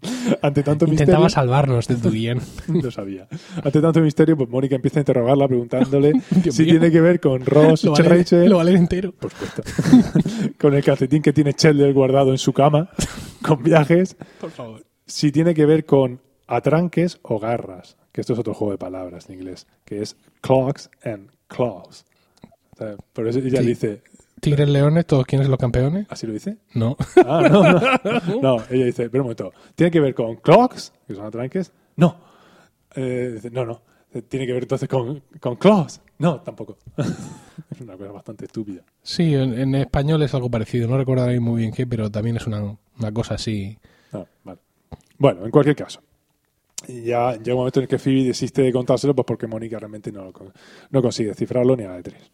Ante 0.42 0.62
tanto 0.62 0.84
Intentaba 0.86 1.24
misterio. 1.24 1.28
salvarnos 1.28 1.88
de 1.88 1.96
tu 1.96 2.10
guion. 2.12 2.40
Lo 2.68 2.90
sabía. 2.90 3.26
Ante 3.62 3.80
tanto 3.80 4.00
misterio, 4.00 4.36
pues 4.36 4.48
Mónica 4.48 4.76
empieza 4.76 4.98
a 4.98 5.02
interrogarla 5.02 5.48
preguntándole 5.48 6.12
si 6.50 6.62
mío. 6.62 6.72
tiene 6.72 6.90
que 6.90 7.00
ver 7.00 7.20
con 7.20 7.44
Ross, 7.44 7.84
lo, 7.84 7.92
vale, 7.92 8.08
Rachel, 8.08 8.48
lo 8.50 8.56
vale 8.58 8.72
entero. 8.74 9.12
por 9.12 9.30
supuesto, 9.32 9.62
con 10.58 10.74
el 10.74 10.84
calcetín 10.84 11.22
que 11.22 11.32
tiene 11.32 11.54
Chandler 11.54 11.92
guardado 11.92 12.30
en 12.30 12.38
su 12.38 12.52
cama, 12.52 12.90
con 13.42 13.62
viajes, 13.62 14.16
Por 14.40 14.50
favor. 14.50 14.84
si 15.06 15.32
tiene 15.32 15.54
que 15.54 15.66
ver 15.66 15.84
con 15.84 16.20
atranques 16.46 17.18
o 17.22 17.38
garras, 17.38 17.96
que 18.12 18.20
esto 18.20 18.32
es 18.32 18.38
otro 18.38 18.54
juego 18.54 18.72
de 18.72 18.78
palabras 18.78 19.28
en 19.28 19.34
inglés, 19.36 19.66
que 19.84 20.02
es 20.02 20.16
clogs 20.40 20.90
and 21.04 21.30
claws. 21.48 22.04
O 22.72 22.76
sea, 22.78 22.96
por 23.12 23.26
eso 23.26 23.38
ella 23.40 23.60
Sí. 23.60 23.66
dice, 23.66 24.02
Tigres, 24.40 24.68
leones, 24.68 25.06
todos 25.06 25.26
quieren 25.26 25.44
ser 25.44 25.50
los 25.50 25.58
campeones. 25.58 26.06
¿así 26.10 26.26
lo 26.26 26.32
dice? 26.32 26.56
No. 26.74 26.96
Ah, 27.26 27.48
no, 27.50 27.62
no. 27.62 27.80
No, 28.42 28.64
ella 28.70 28.84
dice, 28.86 29.10
pero 29.10 29.22
un 29.22 29.26
momento, 29.26 29.52
¿tiene 29.74 29.90
que 29.90 30.00
ver 30.00 30.14
con 30.14 30.36
clocks, 30.36 30.92
que 31.06 31.14
son 31.14 31.26
atranques? 31.26 31.72
No. 31.96 32.16
Eh, 32.94 33.32
dice, 33.34 33.50
no, 33.50 33.64
no. 33.64 33.82
¿Tiene 34.28 34.46
que 34.46 34.52
ver 34.52 34.62
entonces 34.62 34.88
con, 34.88 35.22
con 35.38 35.56
claws? 35.56 36.00
No, 36.18 36.40
tampoco. 36.40 36.78
es 36.96 37.80
una 37.80 37.96
cosa 37.96 38.10
bastante 38.10 38.46
estúpida. 38.46 38.82
Sí, 39.02 39.34
en, 39.34 39.58
en 39.58 39.74
español 39.74 40.22
es 40.22 40.34
algo 40.34 40.50
parecido. 40.50 40.88
No 40.88 40.96
recuerdo 40.96 41.24
ahora 41.24 41.38
muy 41.40 41.60
bien 41.60 41.72
qué, 41.72 41.86
pero 41.86 42.10
también 42.10 42.36
es 42.36 42.46
una, 42.46 42.76
una 42.98 43.12
cosa 43.12 43.34
así. 43.34 43.78
Ah, 44.12 44.24
vale. 44.44 44.60
Bueno, 45.18 45.44
en 45.44 45.50
cualquier 45.50 45.76
caso. 45.76 46.00
Ya 46.86 47.32
llega 47.34 47.54
un 47.54 47.58
momento 47.58 47.80
en 47.80 47.84
el 47.84 47.88
que 47.88 47.98
Phoebe 47.98 48.24
desiste 48.24 48.62
de 48.62 48.72
contárselo 48.72 49.14
pues 49.14 49.26
porque 49.26 49.46
Mónica 49.46 49.78
realmente 49.78 50.12
no, 50.12 50.32
no 50.90 51.02
consigue 51.02 51.30
descifrarlo 51.30 51.76
ni 51.76 51.84
a 51.84 51.88
la 51.88 51.96
de 51.96 52.02
tres. 52.04 52.30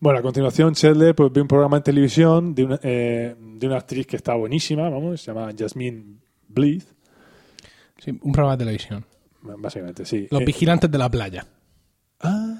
Bueno, 0.00 0.20
a 0.20 0.22
continuación 0.22 0.74
Chandler 0.74 1.14
pues, 1.14 1.32
ve 1.32 1.40
un 1.40 1.48
programa 1.48 1.76
en 1.78 1.82
televisión 1.82 2.54
de 2.54 2.64
una, 2.64 2.80
eh, 2.82 3.34
de 3.38 3.66
una 3.66 3.78
actriz 3.78 4.06
que 4.06 4.16
está 4.16 4.34
buenísima, 4.34 4.88
vamos, 4.88 5.20
se 5.20 5.32
llama 5.32 5.50
Jasmine 5.56 6.18
Bleeth, 6.48 6.84
Sí, 7.98 8.12
un 8.22 8.30
programa 8.32 8.56
de 8.56 8.58
televisión. 8.64 9.04
básicamente, 9.42 10.04
sí. 10.04 10.28
Los 10.30 10.42
Eh, 10.42 10.44
vigilantes 10.44 10.88
de 10.88 10.98
la 10.98 11.10
playa. 11.10 11.44
ah, 12.20 12.54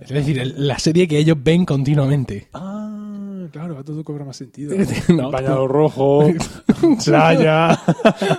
Es 0.00 0.10
decir, 0.10 0.38
el- 0.38 0.68
la 0.68 0.78
serie 0.78 1.08
que 1.08 1.18
ellos 1.18 1.36
ven 1.42 1.64
continuamente. 1.64 2.46
Ah, 2.54 3.46
claro, 3.50 3.72
ahora 3.72 3.82
todo 3.84 4.04
cobra 4.04 4.24
más 4.24 4.36
sentido. 4.36 4.72
No, 5.20 5.32
Bañado 5.32 5.66
rojo, 5.66 6.30
playa. 7.04 7.76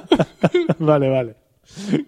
vale, 0.80 1.10
vale. 1.10 1.36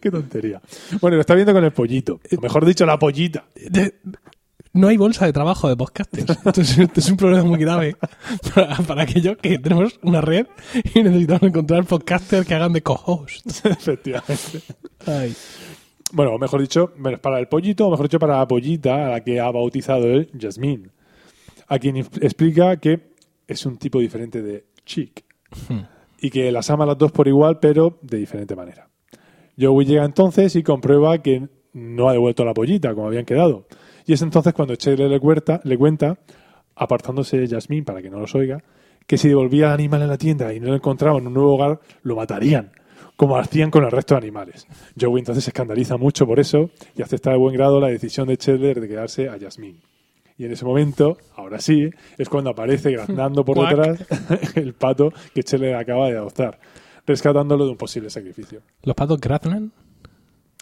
Qué 0.01 0.09
tontería. 0.09 0.61
Bueno, 1.01 1.17
lo 1.17 1.21
está 1.21 1.35
viendo 1.35 1.51
con 1.53 1.63
el 1.65 1.71
pollito. 1.73 2.21
O 2.37 2.41
mejor 2.41 2.65
dicho, 2.65 2.85
la 2.85 2.97
pollita. 2.97 3.43
No 4.73 4.87
hay 4.87 4.95
bolsa 4.95 5.25
de 5.25 5.33
trabajo 5.33 5.67
de 5.67 5.75
podcasters. 5.75 6.29
Esto 6.45 6.61
es, 6.61 7.09
un 7.09 7.17
problema 7.17 7.43
muy 7.43 7.59
grave 7.59 7.97
para, 8.55 8.77
para 8.77 9.03
aquellos 9.03 9.37
que 9.37 9.59
tenemos 9.59 9.99
una 10.01 10.21
red 10.21 10.47
y 10.93 11.03
necesitamos 11.03 11.43
encontrar 11.43 11.83
podcasters 11.83 12.47
que 12.47 12.53
hagan 12.53 12.71
de 12.71 12.81
co-host. 12.81 13.65
Efectivamente. 13.65 14.61
Ay. 15.05 15.35
Bueno, 16.13 16.33
o 16.33 16.39
mejor 16.39 16.61
dicho, 16.61 16.93
bueno, 16.97 17.17
para 17.19 17.39
el 17.39 17.47
pollito, 17.47 17.87
o 17.87 17.91
mejor 17.91 18.07
dicho, 18.07 18.19
para 18.19 18.37
la 18.37 18.47
pollita, 18.47 19.07
a 19.07 19.09
la 19.09 19.23
que 19.23 19.39
ha 19.39 19.49
bautizado 19.51 20.05
él, 20.07 20.29
Jasmine. 20.39 20.89
A 21.67 21.79
quien 21.79 21.97
explica 21.97 22.77
que 22.77 23.11
es 23.47 23.65
un 23.65 23.77
tipo 23.77 23.99
diferente 23.99 24.41
de 24.41 24.65
chic. 24.85 25.25
Hmm. 25.67 25.81
y 26.21 26.29
que 26.29 26.49
las 26.49 26.69
ama 26.69 26.85
las 26.85 26.97
dos 26.97 27.11
por 27.11 27.27
igual, 27.27 27.59
pero 27.59 27.99
de 28.01 28.19
diferente 28.19 28.55
manera. 28.55 28.87
Joey 29.59 29.85
llega 29.85 30.05
entonces 30.05 30.55
y 30.55 30.63
comprueba 30.63 31.21
que 31.21 31.49
no 31.73 32.07
ha 32.07 32.13
devuelto 32.13 32.45
la 32.45 32.53
pollita, 32.53 32.93
como 32.93 33.07
habían 33.07 33.25
quedado. 33.25 33.65
Y 34.11 34.13
es 34.13 34.21
entonces 34.21 34.51
cuando 34.51 34.75
Chandler 34.75 35.09
le 35.09 35.21
cuenta, 35.21 35.61
le 35.63 35.77
cuenta, 35.77 36.17
apartándose 36.75 37.47
Jasmine 37.47 37.85
para 37.85 38.01
que 38.01 38.09
no 38.09 38.19
los 38.19 38.35
oiga, 38.35 38.61
que 39.07 39.17
si 39.17 39.29
devolvía 39.29 39.67
al 39.67 39.75
animal 39.75 40.01
en 40.01 40.09
la 40.09 40.17
tienda 40.17 40.53
y 40.53 40.59
no 40.59 40.67
lo 40.67 40.75
encontraban 40.75 41.21
en 41.21 41.27
un 41.27 41.33
nuevo 41.35 41.55
hogar, 41.55 41.79
lo 42.03 42.17
matarían, 42.17 42.73
como 43.15 43.37
hacían 43.37 43.71
con 43.71 43.85
el 43.85 43.91
resto 43.91 44.15
de 44.15 44.17
animales. 44.17 44.67
Joey 44.99 45.19
entonces 45.19 45.45
se 45.45 45.51
escandaliza 45.51 45.95
mucho 45.95 46.27
por 46.27 46.41
eso 46.41 46.71
y 46.93 47.01
acepta 47.01 47.31
de 47.31 47.37
buen 47.37 47.55
grado 47.55 47.79
la 47.79 47.87
decisión 47.87 48.27
de 48.27 48.35
Chandler 48.35 48.81
de 48.81 48.89
quedarse 48.89 49.29
a 49.29 49.39
Jasmine. 49.39 49.79
Y 50.37 50.43
en 50.43 50.51
ese 50.51 50.65
momento, 50.65 51.17
ahora 51.37 51.61
sí, 51.61 51.89
es 52.17 52.27
cuando 52.27 52.49
aparece 52.49 52.91
graznando 52.91 53.45
por 53.45 53.59
detrás 53.65 54.05
el 54.57 54.73
pato 54.73 55.13
que 55.33 55.41
Chandler 55.41 55.75
acaba 55.75 56.09
de 56.09 56.17
adoptar, 56.17 56.59
rescatándolo 57.07 57.63
de 57.63 57.71
un 57.71 57.77
posible 57.77 58.09
sacrificio. 58.09 58.61
¿Los 58.83 58.93
patos 58.93 59.21
graznan? 59.21 59.71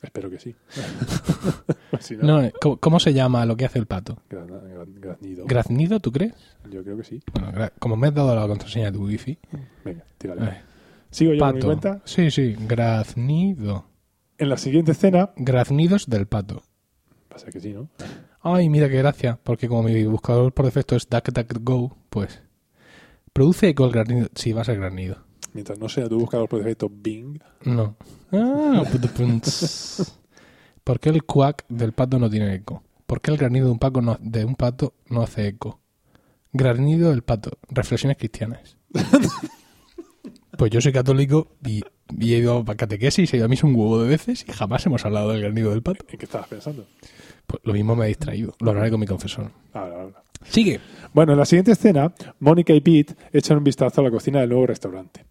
Espero 0.04 0.30
que 0.30 0.38
sí. 0.38 0.56
si 2.00 2.16
no, 2.18 2.24
No, 2.24 2.44
eh, 2.44 2.54
¿cómo, 2.62 2.78
cómo 2.78 3.00
se 3.00 3.14
llama 3.14 3.46
lo 3.46 3.56
que 3.58 3.66
hace 3.66 3.80
el 3.80 3.86
pato? 3.88 4.18
graznido. 4.30 5.46
¿Graznido, 5.46 6.00
tú 6.00 6.12
crees? 6.12 6.34
Yo 6.72 6.84
creo 6.84 6.98
que 6.98 7.04
sí. 7.04 7.22
Bueno, 7.34 7.52
como 7.80 7.96
me 7.96 8.08
has 8.08 8.14
dado 8.14 8.36
la 8.36 8.48
contraseña 8.48 8.86
de 8.92 8.98
tu 8.98 9.06
wifi. 9.06 9.38
Venga, 9.84 10.04
tírale. 10.18 10.62
Sigo 11.12 11.34
yo 11.34 11.40
por 11.40 11.48
mi 11.48 11.54
pato. 11.62 11.66
cuenta. 11.68 12.02
Sí, 12.06 12.30
sí, 12.32 12.56
graznido. 12.68 13.86
En 14.38 14.50
la 14.50 14.58
siguiente 14.58 14.92
escena, 14.92 15.32
Graznidos 15.36 16.08
del 16.08 16.28
pato. 16.28 16.62
pasa 17.28 17.48
que 17.52 17.60
sí, 17.60 17.74
¿no? 17.74 17.90
Ay, 18.42 18.70
mira 18.70 18.88
qué 18.88 18.98
gracia, 18.98 19.38
porque 19.44 19.68
como 19.68 19.84
mi 19.84 20.04
buscador 20.06 20.54
por 20.54 20.64
defecto 20.66 20.96
es 20.96 21.10
DuckDuckGo, 21.10 21.98
pues 22.10 22.42
produce 23.34 23.70
eco 23.70 23.86
el 23.86 23.92
graznido. 23.92 24.28
Sí, 24.36 24.54
va 24.54 24.62
a 24.62 24.66
ser 24.66 24.78
graznido. 24.80 25.18
Mientras 25.54 25.78
no 25.80 25.90
sea 25.90 26.08
tu 26.08 26.20
buscador 26.20 26.48
por 26.48 26.60
defecto 26.60 26.90
Bing, 26.90 27.40
No. 27.66 27.96
Ah. 28.32 28.84
¿Por 30.90 31.00
qué 31.00 31.10
el 31.10 31.24
quack 31.24 31.66
del 31.70 31.94
pato 31.94 32.18
no 32.18 32.32
tiene 32.32 32.52
eco? 32.52 32.82
¿Por 33.06 33.22
qué 33.22 33.30
el 33.30 33.38
granido 33.38 33.68
de 33.68 33.74
un, 33.74 33.78
pato 33.78 34.02
no, 34.02 34.18
de 34.20 34.44
un 34.44 34.56
pato 34.56 34.96
no 35.08 35.22
hace 35.22 35.46
eco? 35.46 35.80
Granido 36.52 37.12
del 37.12 37.22
pato. 37.22 37.60
Reflexiones 37.70 38.18
cristianas. 38.18 38.76
Pues 40.58 40.72
yo 40.72 40.82
soy 40.82 40.92
católico 40.92 41.56
y, 41.66 41.84
y 42.20 42.34
he 42.34 42.40
ido 42.40 42.66
a 42.68 42.76
catequesis, 42.76 43.34
he 43.34 43.38
ido 43.38 43.46
a 43.46 43.48
misa 43.48 43.66
un 43.66 43.76
huevo 43.76 44.02
de 44.02 44.10
veces 44.10 44.44
y 44.46 44.52
jamás 44.52 44.86
hemos 44.88 45.06
hablado 45.06 45.30
del 45.30 45.42
granido 45.42 45.70
del 45.70 45.84
pato. 45.84 46.04
¿en 46.10 46.18
qué 46.18 46.26
estabas 46.26 46.48
pensando? 46.48 46.86
Pues 47.48 47.62
lo 47.64 47.72
mismo 47.72 47.96
me 47.96 48.06
ha 48.06 48.08
distraído. 48.08 48.56
Lo 48.60 48.72
hablaré 48.72 48.90
con 48.90 49.00
mi 49.00 49.06
confesor. 49.06 49.52
Ahora, 49.72 50.02
ahora. 50.02 50.24
Sigue. 50.44 50.82
Bueno, 51.14 51.34
en 51.34 51.40
la 51.40 51.46
siguiente 51.46 51.72
escena, 51.72 52.14
Mónica 52.40 52.74
y 52.74 52.82
Pete 52.82 53.16
echan 53.32 53.60
un 53.60 53.64
vistazo 53.64 54.02
a 54.02 54.04
la 54.04 54.12
cocina 54.12 54.42
del 54.42 54.50
nuevo 54.50 54.66
restaurante. 54.66 55.24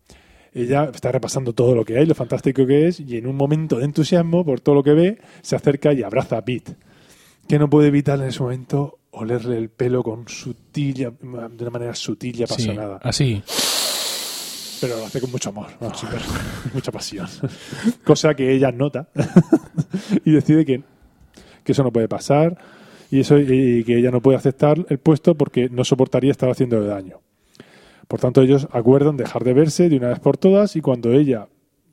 Ella 0.59 0.91
está 0.93 1.13
repasando 1.13 1.53
todo 1.53 1.75
lo 1.75 1.85
que 1.85 1.99
hay, 1.99 2.07
lo 2.07 2.15
fantástico 2.15 2.67
que 2.67 2.89
es, 2.89 3.01
y 3.01 3.17
en 3.17 3.27
un 3.27 3.37
momento 3.37 3.79
de 3.79 3.85
entusiasmo 3.85 4.45
por 4.45 4.61
todo 4.61 4.75
lo 4.77 4.83
que 4.83 4.93
ve, 4.93 5.19
se 5.43 5.57
acerca 5.57 5.93
y 5.93 6.03
abraza 6.03 6.39
a 6.39 6.45
Pete, 6.45 6.77
que 7.49 7.59
no 7.59 7.69
puede 7.71 7.89
evitar 7.89 8.19
en 8.21 8.27
ese 8.29 8.43
momento 8.43 8.99
olerle 9.11 9.57
el 9.57 9.71
pelo 9.71 10.03
con 10.03 10.29
sutil, 10.29 10.95
de 10.95 11.13
una 11.23 11.71
manera 11.71 11.95
sutil 11.95 12.35
y 12.35 12.39
Sí, 12.39 12.43
apasionada. 12.45 12.99
así. 13.03 13.43
Pero 14.81 14.97
lo 14.99 15.07
hace 15.07 15.21
con 15.21 15.31
mucho 15.33 15.49
amor, 15.49 15.67
¿no? 15.81 15.91
mucha 16.73 16.93
pasión. 16.93 17.27
Cosa 18.05 18.35
que 18.35 18.53
ella 18.55 18.71
nota 18.71 19.09
y 20.25 20.31
decide 20.31 20.65
que, 20.65 20.83
que 21.65 21.73
eso 21.73 21.83
no 21.83 21.93
puede 21.93 22.07
pasar 22.07 22.57
y, 23.11 23.21
eso, 23.21 23.39
y 23.39 23.83
que 23.85 23.99
ella 23.99 24.11
no 24.13 24.21
puede 24.21 24.37
aceptar 24.39 24.79
el 24.89 24.99
puesto 24.99 25.35
porque 25.35 25.69
no 25.69 25.83
soportaría 25.83 26.31
estar 26.31 26.49
haciéndole 26.49 26.87
daño. 26.87 27.21
Por 28.09 28.21
tanto, 28.21 28.43
ellos 28.43 28.67
acuerdan 28.73 29.17
dejar 29.17 29.45
de 29.45 29.53
verse 29.53 29.89
de 29.89 29.97
una 29.97 30.09
vez 30.09 30.19
por 30.21 30.37
todas 30.39 30.75
y 30.77 30.81
cuando 30.81 31.13
ella, 31.13 31.49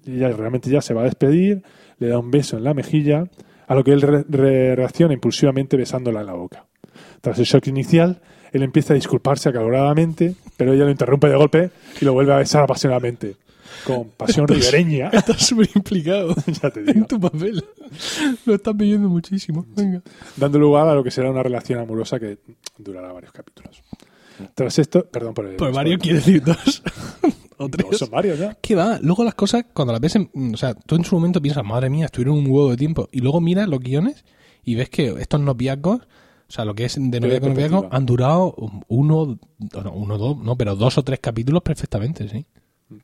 ella 0.05 0.29
realmente 0.29 0.69
ya 0.69 0.81
se 0.81 0.93
va 0.93 1.01
a 1.01 1.05
despedir, 1.05 1.61
le 1.99 2.07
da 2.07 2.17
un 2.19 2.31
beso 2.31 2.57
en 2.57 2.63
la 2.63 2.73
mejilla, 2.73 3.25
a 3.67 3.75
lo 3.75 3.83
que 3.83 3.91
él 3.91 4.01
re- 4.01 4.23
re- 4.29 4.75
reacciona 4.75 5.13
impulsivamente 5.13 5.75
besándola 5.75 6.21
en 6.21 6.25
la 6.27 6.33
boca. 6.33 6.65
Tras 7.21 7.37
el 7.39 7.45
shock 7.45 7.67
inicial, 7.67 8.21
él 8.53 8.63
empieza 8.63 8.93
a 8.93 8.95
disculparse 8.95 9.49
acaloradamente, 9.49 10.35
pero 10.55 10.71
ella 10.73 10.85
lo 10.85 10.91
interrumpe 10.91 11.27
de 11.27 11.35
golpe 11.35 11.69
y 11.99 12.05
lo 12.05 12.13
vuelve 12.13 12.33
a 12.33 12.37
besar 12.37 12.63
apasionadamente. 12.63 13.35
Con 13.85 14.09
pasión 14.11 14.47
ribereña, 14.47 15.09
Estás 15.13 15.45
súper 15.47 15.67
implicado 15.75 16.33
ya 16.61 16.69
te 16.69 16.79
en 16.79 16.85
digo, 16.85 17.07
tu 17.07 17.19
papel. 17.19 17.61
Lo 18.45 18.55
estás 18.55 18.73
pidiendo 18.75 19.09
muchísimo. 19.09 19.65
Venga. 19.75 20.01
dando 20.37 20.59
lugar 20.59 20.87
a 20.87 20.93
lo 20.95 21.03
que 21.03 21.11
será 21.11 21.29
una 21.29 21.43
relación 21.43 21.79
amorosa 21.79 22.17
que 22.19 22.37
durará 22.77 23.11
varios 23.11 23.33
capítulos. 23.33 23.83
Tras 24.53 24.79
esto, 24.79 25.05
perdón 25.05 25.33
por 25.33 25.45
el. 25.45 25.55
Por 25.55 25.73
varios 25.73 25.99
quiere 25.99 26.17
decir 26.17 26.43
dos. 26.43 26.83
o 27.57 27.69
tres. 27.69 27.87
No, 27.91 27.97
son 27.97 28.09
varios 28.09 28.39
ya. 28.39 28.55
¿Qué 28.61 28.75
va? 28.75 28.99
Luego 29.01 29.23
las 29.23 29.35
cosas, 29.35 29.65
cuando 29.73 29.93
las 29.93 30.01
ves, 30.01 30.15
en, 30.15 30.29
o 30.53 30.57
sea, 30.57 30.73
tú 30.73 30.95
en 30.95 31.05
su 31.05 31.15
momento 31.15 31.41
piensas, 31.41 31.63
madre 31.63 31.89
mía, 31.89 32.05
estuvieron 32.05 32.37
un 32.37 32.45
huevo 32.47 32.71
de 32.71 32.77
tiempo. 32.77 33.09
Y 33.11 33.19
luego 33.19 33.41
miras 33.41 33.67
los 33.67 33.79
guiones 33.79 34.25
y 34.63 34.75
ves 34.75 34.89
que 34.89 35.15
estos 35.19 35.39
noviazgos, 35.39 36.01
o 36.01 36.51
sea, 36.51 36.65
lo 36.65 36.75
que 36.75 36.85
es 36.85 36.95
de 36.95 37.19
noviazgo 37.19 37.45
a 37.45 37.49
noviazgo, 37.49 37.87
han 37.91 38.05
durado 38.05 38.55
uno, 38.87 39.39
no, 39.73 39.91
uno, 39.91 40.17
dos, 40.17 40.37
no, 40.37 40.57
pero 40.57 40.75
dos 40.75 40.97
o 40.97 41.03
tres 41.03 41.19
capítulos 41.19 41.61
perfectamente, 41.61 42.27
sí. 42.27 42.45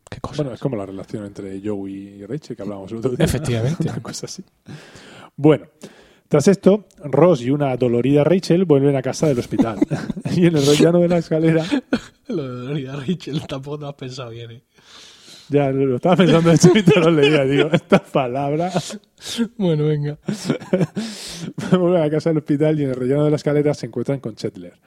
Qué 0.09 0.19
cosa. 0.19 0.43
Bueno, 0.43 0.53
es 0.53 0.59
como 0.59 0.75
la 0.75 0.85
relación 0.85 1.25
entre 1.25 1.59
Joey 1.63 2.19
y 2.19 2.25
Rachel 2.25 2.55
que 2.55 2.61
hablábamos 2.61 2.91
el 2.91 2.97
otro 2.99 3.11
día. 3.11 3.25
Efectivamente. 3.25 3.83
Una 3.89 4.01
cosa 4.01 4.27
así. 4.27 4.43
Bueno, 5.35 5.65
tras 6.31 6.47
esto, 6.47 6.85
Ross 7.03 7.41
y 7.41 7.49
una 7.49 7.75
dolorida 7.75 8.23
Rachel 8.23 8.63
vuelven 8.63 8.95
a 8.95 9.01
casa 9.01 9.27
del 9.27 9.39
hospital. 9.39 9.79
y 10.33 10.45
en 10.45 10.55
el 10.55 10.65
rellano 10.65 10.99
de 10.99 11.09
la 11.09 11.17
escalera, 11.17 11.65
Lo 12.29 12.47
de 12.47 12.67
Dorida 12.67 12.95
Rachel 12.95 13.45
tampoco 13.45 13.79
te 13.79 13.85
has 13.87 13.93
pensado 13.95 14.29
bien, 14.29 14.51
¿eh? 14.51 14.63
ya 15.49 15.71
lo 15.71 15.97
estaba 15.97 16.15
pensando 16.15 16.49
de 16.49 16.55
hecho 16.55 16.99
lo 17.01 17.11
leía, 17.11 17.43
digo, 17.43 17.69
esta 17.73 17.99
palabra. 17.99 18.71
Bueno, 19.57 19.87
venga. 19.87 20.19
vuelven 21.69 22.01
a 22.01 22.09
casa 22.09 22.29
del 22.29 22.37
hospital 22.37 22.79
y 22.79 22.83
en 22.85 22.91
el 22.91 22.95
rellano 22.95 23.25
de 23.25 23.31
la 23.31 23.35
escalera 23.35 23.73
se 23.73 23.87
encuentran 23.87 24.21
con 24.21 24.35
Chetler, 24.35 24.79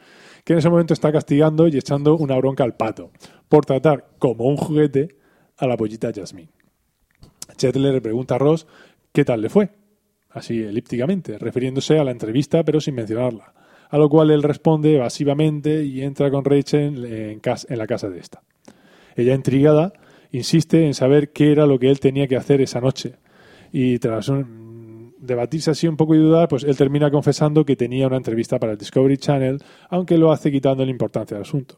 que 0.45 0.55
en 0.55 0.61
ese 0.61 0.71
momento 0.71 0.95
está 0.95 1.13
castigando 1.13 1.69
y 1.69 1.77
echando 1.77 2.17
una 2.17 2.39
bronca 2.39 2.65
al 2.65 2.75
pato 2.75 3.11
por 3.51 3.67
tratar 3.67 4.13
como 4.19 4.45
un 4.45 4.57
juguete 4.57 5.19
a 5.59 5.67
la 5.67 5.77
pollita 5.77 6.11
Jasmine. 6.11 6.49
Chetler 7.59 7.93
le 7.93 8.01
pregunta 8.01 8.37
a 8.37 8.39
Ross 8.39 8.67
qué 9.13 9.27
tal 9.27 9.43
le 9.43 9.51
fue, 9.51 9.69
así 10.35 10.63
elípticamente, 10.63 11.39
refiriéndose 11.39 11.99
a 11.99 12.05
la 12.05 12.11
entrevista 12.11 12.63
pero 12.65 12.81
sin 12.81 12.97
mencionarla, 12.97 13.55
a 13.89 13.99
lo 13.99 14.09
cual 14.09 14.31
él 14.31 14.43
responde 14.43 14.97
evasivamente 14.97 15.85
y 15.85 16.03
entra 16.03 16.31
con 16.31 16.45
Rachel 16.45 17.05
en, 17.05 17.41
la 17.79 17.87
casa 17.87 18.11
de 18.11 18.19
esta. 18.19 18.43
Ella, 19.17 19.35
intrigada, 19.35 19.93
insiste 20.33 20.85
en 20.85 20.95
saber 20.95 21.31
qué 21.31 21.53
era 21.53 21.67
lo 21.67 21.79
que 21.79 21.89
él 21.89 22.01
tenía 22.01 22.27
que 22.27 22.37
hacer 22.37 22.61
esa 22.61 22.81
noche. 22.81 23.15
Y 23.73 23.99
tras 24.01 24.29
un- 24.29 25.15
debatirse 25.19 25.71
así 25.71 25.87
un 25.87 25.97
poco 25.97 26.15
y 26.15 26.19
dudar, 26.19 26.49
pues 26.49 26.65
él 26.65 26.77
termina 26.77 27.11
confesando 27.11 27.65
que 27.65 27.77
tenía 27.77 28.07
una 28.07 28.17
entrevista 28.17 28.59
para 28.59 28.73
el 28.73 28.79
Discovery 28.79 29.17
Channel, 29.17 29.63
aunque 29.89 30.19
lo 30.19 30.33
hace 30.33 30.51
quitando 30.51 30.85
la 30.85 30.91
importancia 30.91 31.37
del 31.37 31.43
asunto. 31.43 31.77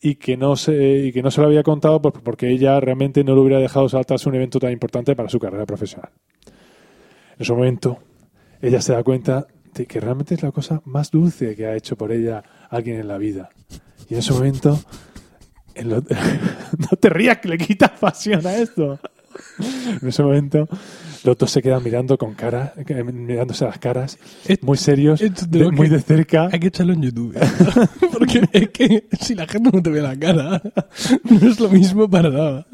Y 0.00 0.14
que 0.14 0.36
no 0.38 0.56
se, 0.56 1.06
y 1.06 1.12
que 1.12 1.22
no 1.22 1.30
se 1.30 1.42
lo 1.42 1.48
había 1.48 1.62
contado 1.62 2.00
pues, 2.00 2.14
porque 2.22 2.48
ella 2.48 2.80
realmente 2.80 3.22
no 3.22 3.34
lo 3.34 3.42
hubiera 3.42 3.60
dejado 3.60 3.88
saltarse 3.88 4.28
un 4.28 4.34
evento 4.34 4.58
tan 4.58 4.72
importante 4.72 5.14
para 5.14 5.28
su 5.28 5.38
carrera 5.38 5.66
profesional. 5.66 6.10
En 7.40 7.44
ese 7.44 7.54
momento, 7.54 7.98
ella 8.60 8.82
se 8.82 8.92
da 8.92 9.02
cuenta 9.02 9.46
de 9.72 9.86
que 9.86 9.98
realmente 9.98 10.34
es 10.34 10.42
la 10.42 10.52
cosa 10.52 10.82
más 10.84 11.10
dulce 11.10 11.56
que 11.56 11.64
ha 11.64 11.74
hecho 11.74 11.96
por 11.96 12.12
ella 12.12 12.44
alguien 12.68 13.00
en 13.00 13.08
la 13.08 13.16
vida. 13.16 13.48
Y 14.10 14.12
en 14.12 14.20
ese 14.20 14.34
momento, 14.34 14.78
no 15.82 16.02
te 17.00 17.08
rías 17.08 17.38
que 17.38 17.48
le 17.48 17.56
quitas 17.56 17.92
pasión 17.92 18.46
a 18.46 18.56
esto. 18.56 19.00
En 20.02 20.06
ese 20.06 20.22
momento, 20.22 20.68
los 21.24 21.36
dos 21.36 21.50
se 21.50 21.60
quedan 21.62 21.82
mirando 21.82 22.16
con 22.16 22.34
cara, 22.34 22.72
eh, 22.76 23.02
mirándose 23.04 23.64
a 23.64 23.68
las 23.68 23.78
caras, 23.78 24.18
muy 24.62 24.76
serios, 24.78 25.20
de- 25.48 25.70
muy 25.70 25.88
de 25.88 26.00
cerca. 26.00 26.48
Hay 26.52 26.60
que 26.60 26.68
echarlo 26.68 26.92
en 26.94 27.02
YouTube. 27.02 27.36
Porque 28.12 28.42
es 28.52 28.68
que 28.70 29.06
si 29.20 29.34
la 29.34 29.46
gente 29.46 29.70
no 29.72 29.82
te 29.82 29.90
ve 29.90 30.00
la 30.00 30.18
cara, 30.18 30.62
no 31.24 31.48
es 31.50 31.60
lo 31.60 31.68
mismo 31.68 32.08
para 32.08 32.30
nada. 32.30 32.66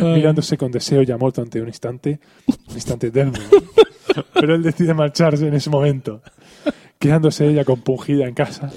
Mirándose 0.00 0.56
con 0.56 0.70
deseo 0.72 1.02
y 1.02 1.10
amor 1.10 1.32
durante 1.32 1.60
un 1.60 1.68
instante, 1.68 2.20
un 2.46 2.74
instante 2.74 3.08
eterno. 3.08 3.38
Pero 4.34 4.54
él 4.54 4.62
decide 4.62 4.92
marcharse 4.94 5.46
en 5.46 5.54
ese 5.54 5.70
momento, 5.70 6.22
quedándose 6.98 7.46
ella 7.46 7.64
compungida 7.64 8.26
en 8.26 8.34
casa 8.34 8.70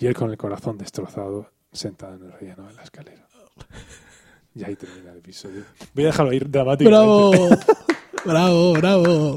y 0.00 0.06
él 0.06 0.14
con 0.14 0.30
el 0.30 0.36
corazón 0.38 0.78
destrozado, 0.78 1.50
sentado 1.72 2.14
en 2.16 2.24
el 2.24 2.32
relleno 2.32 2.66
de 2.66 2.74
la 2.74 2.82
escalera. 2.82 3.26
Y 4.54 4.64
ahí 4.64 4.74
termina 4.74 5.12
el 5.12 5.18
episodio. 5.18 5.62
Voy 5.94 6.04
a 6.04 6.06
dejarlo 6.08 6.32
ir 6.32 6.50
dramáticamente. 6.50 6.88
¡Bravo! 6.88 7.32
¡Bravo, 8.24 8.74
bravo! 8.74 9.34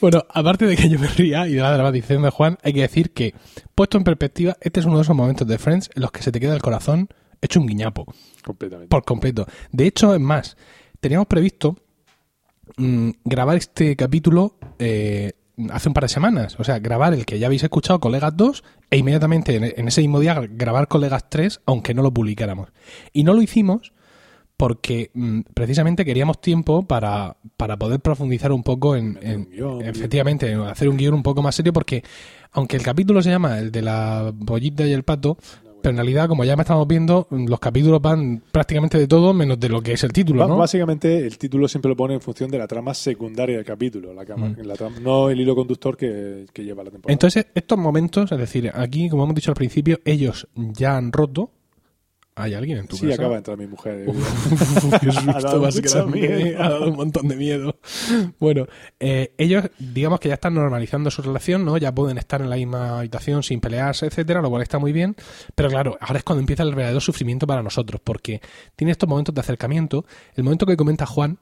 Bueno, 0.00 0.24
aparte 0.30 0.66
de 0.66 0.76
que 0.76 0.88
yo 0.88 0.98
me 0.98 1.06
ría 1.08 1.46
y 1.46 1.54
de 1.54 1.60
la 1.60 1.72
dramatización 1.72 2.22
de 2.22 2.30
Juan, 2.30 2.58
hay 2.62 2.72
que 2.72 2.80
decir 2.80 3.12
que, 3.12 3.34
puesto 3.74 3.98
en 3.98 4.04
perspectiva, 4.04 4.56
este 4.60 4.80
es 4.80 4.86
uno 4.86 4.96
de 4.96 5.02
esos 5.02 5.14
momentos 5.14 5.46
de 5.46 5.58
Friends 5.58 5.90
en 5.94 6.02
los 6.02 6.10
que 6.10 6.22
se 6.22 6.32
te 6.32 6.40
queda 6.40 6.54
el 6.54 6.62
corazón 6.62 7.08
hecho 7.40 7.60
un 7.60 7.66
guiñapo. 7.66 8.06
Completamente. 8.44 8.88
por 8.88 9.04
completo. 9.04 9.46
De 9.70 9.86
hecho, 9.86 10.14
es 10.14 10.20
más, 10.20 10.56
teníamos 10.98 11.26
previsto 11.28 11.76
mm, 12.76 13.10
grabar 13.24 13.56
este 13.56 13.94
capítulo 13.96 14.56
eh, 14.78 15.32
hace 15.70 15.88
un 15.88 15.94
par 15.94 16.04
de 16.04 16.08
semanas. 16.08 16.56
O 16.58 16.64
sea, 16.64 16.78
grabar 16.80 17.14
el 17.14 17.24
que 17.24 17.38
ya 17.38 17.46
habéis 17.46 17.62
escuchado, 17.62 18.00
Colegas 18.00 18.36
2, 18.36 18.64
e 18.90 18.96
inmediatamente 18.96 19.54
en, 19.54 19.64
en 19.64 19.88
ese 19.88 20.00
mismo 20.00 20.18
día 20.18 20.40
grabar 20.50 20.88
Colegas 20.88 21.30
3, 21.30 21.60
aunque 21.66 21.94
no 21.94 22.02
lo 22.02 22.12
publicáramos. 22.12 22.70
Y 23.12 23.22
no 23.22 23.34
lo 23.34 23.42
hicimos 23.42 23.92
porque 24.60 25.10
mm, 25.14 25.40
precisamente 25.54 26.04
queríamos 26.04 26.38
tiempo 26.40 26.82
para, 26.82 27.34
para 27.56 27.78
poder 27.78 28.00
profundizar 28.00 28.52
un 28.52 28.62
poco 28.62 28.94
en, 28.94 29.14
Meter 29.14 29.30
en- 29.30 29.40
un 29.40 29.50
guion, 29.50 29.82
efectivamente, 29.82 30.52
en 30.52 30.60
hacer 30.60 30.88
un 30.90 30.98
guion 30.98 31.14
un 31.14 31.22
poco 31.22 31.40
más 31.40 31.54
serio 31.54 31.72
porque 31.72 32.02
aunque 32.52 32.76
el 32.76 32.82
capítulo 32.82 33.22
se 33.22 33.30
llama 33.30 33.58
el 33.58 33.72
de 33.72 33.80
la 33.82 34.32
pollita 34.46 34.86
y 34.86 34.92
el 34.92 35.02
pato, 35.02 35.38
Pero 35.82 35.92
en 35.92 35.96
realidad, 35.96 36.28
como 36.28 36.44
ya 36.44 36.56
me 36.56 36.62
estamos 36.62 36.86
viendo, 36.86 37.26
los 37.30 37.58
capítulos 37.58 38.02
van 38.02 38.42
prácticamente 38.52 38.98
de 38.98 39.06
todo 39.08 39.32
menos 39.32 39.58
de 39.58 39.70
lo 39.70 39.80
que 39.80 39.92
es 39.94 40.04
el 40.04 40.12
título, 40.12 40.46
¿no? 40.46 40.58
Básicamente, 40.58 41.26
el 41.26 41.38
título 41.38 41.66
siempre 41.68 41.88
lo 41.88 41.96
pone 41.96 42.12
en 42.12 42.20
función 42.20 42.50
de 42.50 42.58
la 42.58 42.66
trama 42.66 42.92
secundaria 42.92 43.56
del 43.56 43.64
capítulo, 43.64 44.12
la 44.12 44.26
cama- 44.26 44.50
Mm. 44.50 44.56
la 44.66 44.74
trama- 44.74 45.00
no 45.00 45.30
el 45.30 45.40
hilo 45.40 45.54
conductor 45.56 45.96
que, 45.96 46.44
que 46.52 46.64
lleva 46.64 46.84
la 46.84 46.90
temporada. 46.90 47.14
Entonces, 47.14 47.46
estos 47.54 47.78
momentos, 47.78 48.30
es 48.30 48.36
decir, 48.36 48.70
aquí, 48.74 49.08
como 49.08 49.22
hemos 49.24 49.34
dicho 49.34 49.52
al 49.52 49.54
principio, 49.56 50.00
ellos 50.04 50.46
ya 50.54 50.98
han 50.98 51.12
roto. 51.12 51.50
¿Hay 52.36 52.54
alguien 52.54 52.78
en 52.78 52.86
tu 52.86 52.96
sí, 52.96 53.02
casa? 53.06 53.16
acaba 53.16 53.32
de 53.32 53.38
entrar 53.38 53.56
mi 53.58 53.66
mujer. 53.66 54.06
Qué 55.00 55.08
Ha 55.08 55.12
susto 55.12 55.40
dado 55.42 55.60
más 55.62 55.74
mucho 55.76 55.90
grande, 56.06 56.20
miedo. 56.28 56.62
Ha 56.62 56.68
dado 56.70 56.88
un 56.88 56.96
montón 56.96 57.28
de 57.28 57.36
miedo. 57.36 57.76
Bueno, 58.38 58.66
eh, 58.98 59.34
ellos, 59.36 59.64
digamos 59.78 60.20
que 60.20 60.28
ya 60.28 60.34
están 60.34 60.54
normalizando 60.54 61.10
su 61.10 61.20
relación, 61.22 61.64
¿no? 61.64 61.76
Ya 61.76 61.92
pueden 61.94 62.16
estar 62.18 62.40
en 62.40 62.48
la 62.48 62.56
misma 62.56 63.00
habitación 63.00 63.42
sin 63.42 63.60
pelearse, 63.60 64.06
etcétera, 64.06 64.40
lo 64.40 64.48
cual 64.48 64.62
está 64.62 64.78
muy 64.78 64.92
bien. 64.92 65.16
Pero 65.54 65.68
claro, 65.68 65.98
ahora 66.00 66.18
es 66.18 66.24
cuando 66.24 66.40
empieza 66.40 66.62
el 66.62 66.74
verdadero 66.74 67.00
sufrimiento 67.00 67.46
para 67.46 67.62
nosotros, 67.62 68.00
porque 68.02 68.40
tiene 68.74 68.92
estos 68.92 69.08
momentos 69.08 69.34
de 69.34 69.40
acercamiento. 69.40 70.06
El 70.34 70.44
momento 70.44 70.64
que 70.64 70.76
comenta 70.76 71.04
Juan, 71.06 71.36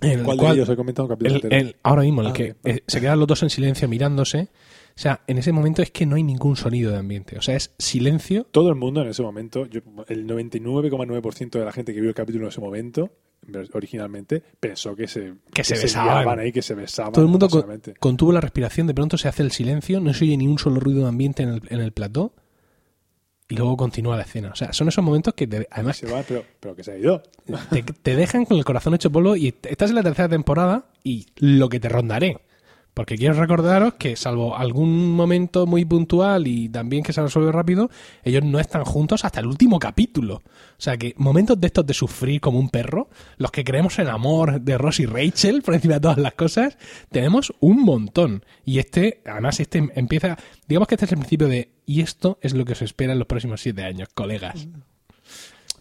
el 0.00 0.22
¿Cuál 0.22 0.36
cual 0.38 0.50
de 0.56 0.62
ellos 0.62 0.68
he 0.70 0.76
comentado 0.76 1.06
un 1.08 1.14
capítulo 1.16 1.40
el- 1.50 1.52
el- 1.52 1.76
ahora 1.82 2.02
mismo, 2.02 2.20
el 2.22 2.28
Ah, 2.28 2.32
que 2.32 2.54
eh, 2.64 2.82
se 2.86 3.00
quedan 3.00 3.18
los 3.18 3.26
dos 3.26 3.42
en 3.42 3.50
silencio 3.50 3.88
mirándose. 3.88 4.48
O 4.98 5.00
sea, 5.00 5.20
en 5.28 5.38
ese 5.38 5.52
momento 5.52 5.80
es 5.80 5.92
que 5.92 6.06
no 6.06 6.16
hay 6.16 6.24
ningún 6.24 6.56
sonido 6.56 6.90
de 6.90 6.98
ambiente. 6.98 7.38
O 7.38 7.42
sea, 7.42 7.54
es 7.54 7.72
silencio. 7.78 8.48
Todo 8.50 8.68
el 8.70 8.74
mundo 8.74 9.00
en 9.00 9.06
ese 9.06 9.22
momento, 9.22 9.64
yo- 9.66 9.80
el 10.08 10.26
99,9% 10.26 11.60
de 11.60 11.64
la 11.64 11.70
gente 11.70 11.94
que 11.94 12.00
vio 12.00 12.08
el 12.08 12.16
capítulo 12.16 12.46
en 12.46 12.48
ese 12.48 12.60
momento, 12.60 13.12
originalmente, 13.74 14.42
pensó 14.58 14.96
que 14.96 15.06
se, 15.06 15.34
Que 15.54 15.62
se 15.62 15.74
besaban. 15.74 16.40
ahí, 16.40 16.50
que 16.50 16.62
se 16.62 16.74
besaban. 16.74 17.12
Todo 17.12 17.24
el 17.24 17.30
mundo 17.30 17.48
con- 17.48 17.64
contuvo 18.00 18.32
la 18.32 18.40
respiración, 18.40 18.88
de 18.88 18.94
pronto 18.94 19.16
se 19.16 19.28
hace 19.28 19.44
el 19.44 19.52
silencio, 19.52 20.00
no 20.00 20.12
se 20.12 20.24
oye 20.24 20.36
ni 20.36 20.48
un 20.48 20.58
solo 20.58 20.80
ruido 20.80 21.02
de 21.02 21.08
ambiente 21.10 21.44
en 21.44 21.50
el, 21.50 21.62
en 21.68 21.78
el 21.80 21.92
plató 21.92 22.32
y 23.48 23.54
luego 23.54 23.76
continúa 23.76 24.16
la 24.16 24.24
escena. 24.24 24.50
O 24.50 24.56
sea, 24.56 24.72
son 24.72 24.88
esos 24.88 25.04
momentos 25.04 25.32
que 25.34 25.46
te- 25.46 25.68
además 25.70 25.96
Se 25.98 26.10
va, 26.10 26.22
pero, 26.26 26.42
pero 26.58 26.74
que 26.74 26.82
se 26.82 26.90
ha 26.90 26.98
ido. 26.98 27.22
te, 27.70 27.84
te 27.84 28.16
dejan 28.16 28.44
con 28.44 28.58
el 28.58 28.64
corazón 28.64 28.94
hecho 28.94 29.10
polvo 29.12 29.36
y 29.36 29.54
estás 29.62 29.90
en 29.90 29.94
la 29.96 30.02
tercera 30.02 30.28
temporada 30.28 30.86
y 31.04 31.26
lo 31.36 31.68
que 31.68 31.78
te 31.78 31.88
rondaré. 31.88 32.38
Porque 32.98 33.16
quiero 33.16 33.34
recordaros 33.34 33.94
que 33.94 34.16
salvo 34.16 34.56
algún 34.56 35.12
momento 35.14 35.68
muy 35.68 35.84
puntual 35.84 36.48
y 36.48 36.68
también 36.68 37.04
que 37.04 37.12
se 37.12 37.22
resuelve 37.22 37.52
rápido, 37.52 37.90
ellos 38.24 38.42
no 38.42 38.58
están 38.58 38.84
juntos 38.84 39.24
hasta 39.24 39.38
el 39.38 39.46
último 39.46 39.78
capítulo. 39.78 40.34
O 40.42 40.42
sea 40.80 40.96
que 40.96 41.14
momentos 41.16 41.60
de 41.60 41.68
estos 41.68 41.86
de 41.86 41.94
sufrir 41.94 42.40
como 42.40 42.58
un 42.58 42.70
perro, 42.70 43.08
los 43.36 43.52
que 43.52 43.62
creemos 43.62 44.00
en 44.00 44.08
amor 44.08 44.60
de 44.62 44.76
Ross 44.78 44.98
y 44.98 45.06
Rachel 45.06 45.62
por 45.62 45.74
encima 45.74 45.94
de 45.94 46.00
todas 46.00 46.18
las 46.18 46.32
cosas, 46.34 46.76
tenemos 47.08 47.52
un 47.60 47.84
montón. 47.84 48.44
Y 48.64 48.80
este, 48.80 49.22
además, 49.24 49.60
este 49.60 49.78
empieza, 49.94 50.36
digamos 50.66 50.88
que 50.88 50.96
este 50.96 51.04
es 51.04 51.12
el 51.12 51.18
principio 51.18 51.46
de, 51.46 51.70
y 51.86 52.00
esto 52.00 52.40
es 52.42 52.52
lo 52.52 52.64
que 52.64 52.72
os 52.72 52.82
espera 52.82 53.12
en 53.12 53.20
los 53.20 53.28
próximos 53.28 53.60
siete 53.60 53.84
años, 53.84 54.08
colegas. 54.12 54.66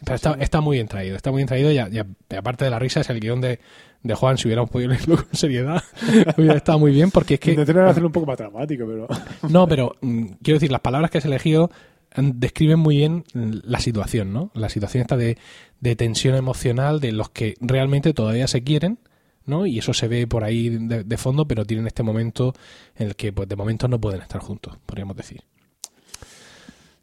Pero 0.03 0.13
está, 0.15 0.33
está 0.39 0.61
muy 0.61 0.77
bien 0.77 0.87
traído, 0.87 1.15
está 1.15 1.31
muy 1.31 1.39
bien 1.39 1.47
traído 1.47 1.71
y, 1.71 1.79
a- 1.79 1.89
y 1.91 1.97
a- 1.97 2.05
y 2.29 2.35
aparte 2.35 2.63
de 2.63 2.69
la 2.69 2.77
risa 2.77 3.01
es 3.01 3.09
el 3.09 3.19
guion 3.19 3.41
de, 3.41 3.59
de 4.07 4.15
Juan, 4.15 4.37
si 4.37 4.47
hubiéramos 4.47 4.69
podido 4.69 4.89
leerlo 4.91 5.17
con 5.17 5.27
seriedad, 5.33 5.83
hubiera 6.37 6.55
estado 6.55 6.79
muy 6.79 6.91
bien 6.91 7.11
porque 7.11 7.35
es 7.35 7.39
que... 7.39 7.51
Intentaron 7.51 7.89
hacerlo 7.89 8.07
un 8.07 8.13
poco 8.13 8.25
más 8.25 8.37
dramático, 8.37 8.85
pero. 8.87 9.07
No, 9.49 9.67
pero 9.67 9.95
mm, 10.01 10.25
quiero 10.41 10.57
decir, 10.57 10.71
las 10.71 10.81
palabras 10.81 11.11
que 11.11 11.17
has 11.19 11.25
elegido 11.25 11.69
mm, 12.15 12.31
describen 12.35 12.79
muy 12.79 12.97
bien 12.97 13.23
mm, 13.33 13.51
la 13.63 13.79
situación, 13.79 14.33
¿no? 14.33 14.51
La 14.53 14.69
situación 14.69 15.01
está 15.01 15.17
de, 15.17 15.37
de 15.79 15.95
tensión 15.95 16.35
emocional 16.35 16.99
de 16.99 17.11
los 17.11 17.29
que 17.29 17.55
realmente 17.59 18.13
todavía 18.13 18.47
se 18.47 18.63
quieren, 18.63 18.99
¿no? 19.45 19.65
Y 19.65 19.79
eso 19.79 19.93
se 19.93 20.07
ve 20.07 20.27
por 20.27 20.43
ahí 20.43 20.69
de, 20.69 21.03
de 21.03 21.17
fondo, 21.17 21.47
pero 21.47 21.65
tienen 21.65 21.87
este 21.87 22.03
momento 22.03 22.53
en 22.95 23.07
el 23.07 23.15
que, 23.15 23.33
pues, 23.33 23.47
de 23.47 23.55
momento 23.55 23.87
no 23.87 23.99
pueden 23.99 24.21
estar 24.21 24.41
juntos, 24.41 24.77
podríamos 24.85 25.15
decir. 25.15 25.41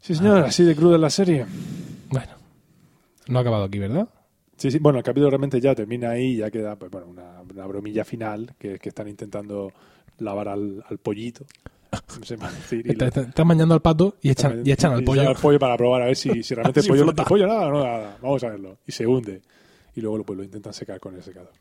Sí, 0.05 0.13
señor, 0.13 0.41
así 0.41 0.63
de 0.63 0.75
cruda 0.75 0.99
la 0.99 1.09
serie. 1.09 1.47
Bueno, 2.09 2.33
no 3.27 3.39
ha 3.39 3.41
acabado 3.41 3.63
aquí, 3.63 3.79
¿verdad? 3.79 4.07
Sí, 4.57 4.71
sí, 4.71 4.79
bueno, 4.79 4.99
el 4.99 5.03
capítulo 5.03 5.29
realmente 5.29 5.59
ya 5.59 5.75
termina 5.75 6.11
ahí 6.11 6.33
y 6.33 6.37
ya 6.37 6.49
queda 6.49 6.75
pues, 6.77 6.89
bueno, 6.91 7.07
una, 7.07 7.41
una 7.41 7.65
bromilla 7.67 8.05
final 8.05 8.53
que 8.57 8.75
es 8.75 8.79
que 8.79 8.89
están 8.89 9.07
intentando 9.09 9.71
lavar 10.19 10.47
al, 10.49 10.83
al 10.89 10.97
pollito. 10.97 11.45
No 12.19 12.25
sé 12.25 12.35
más 12.37 12.53
decir. 12.53 12.85
y 12.85 12.91
Está- 12.91 13.07
está- 13.07 13.21
Están 13.21 13.47
mañando 13.47 13.73
al 13.73 13.81
pato 13.81 14.15
y 14.21 14.29
echan, 14.29 14.61
y 14.65 14.71
echan 14.71 14.93
al 14.93 15.01
y 15.01 15.05
pollo. 15.05 15.33
pollo 15.41 15.59
para 15.59 15.77
probar 15.77 16.01
a 16.03 16.05
ver 16.07 16.15
si, 16.15 16.43
si 16.43 16.53
realmente 16.53 16.79
el 16.79 16.83
Si 16.85 16.89
pollo, 16.89 17.09
el 17.09 17.15
pollo 17.15 17.47
nada, 17.47 17.69
no 17.69 17.83
nada. 17.83 18.17
Vamos 18.21 18.43
a 18.43 18.49
verlo. 18.49 18.77
Y 18.85 18.91
se 18.91 19.05
hunde. 19.07 19.41
Y 19.95 20.01
luego 20.01 20.23
pues, 20.25 20.37
lo 20.37 20.43
intentan 20.43 20.73
secar 20.73 20.99
con 20.99 21.15
el 21.15 21.23
secador. 21.23 21.51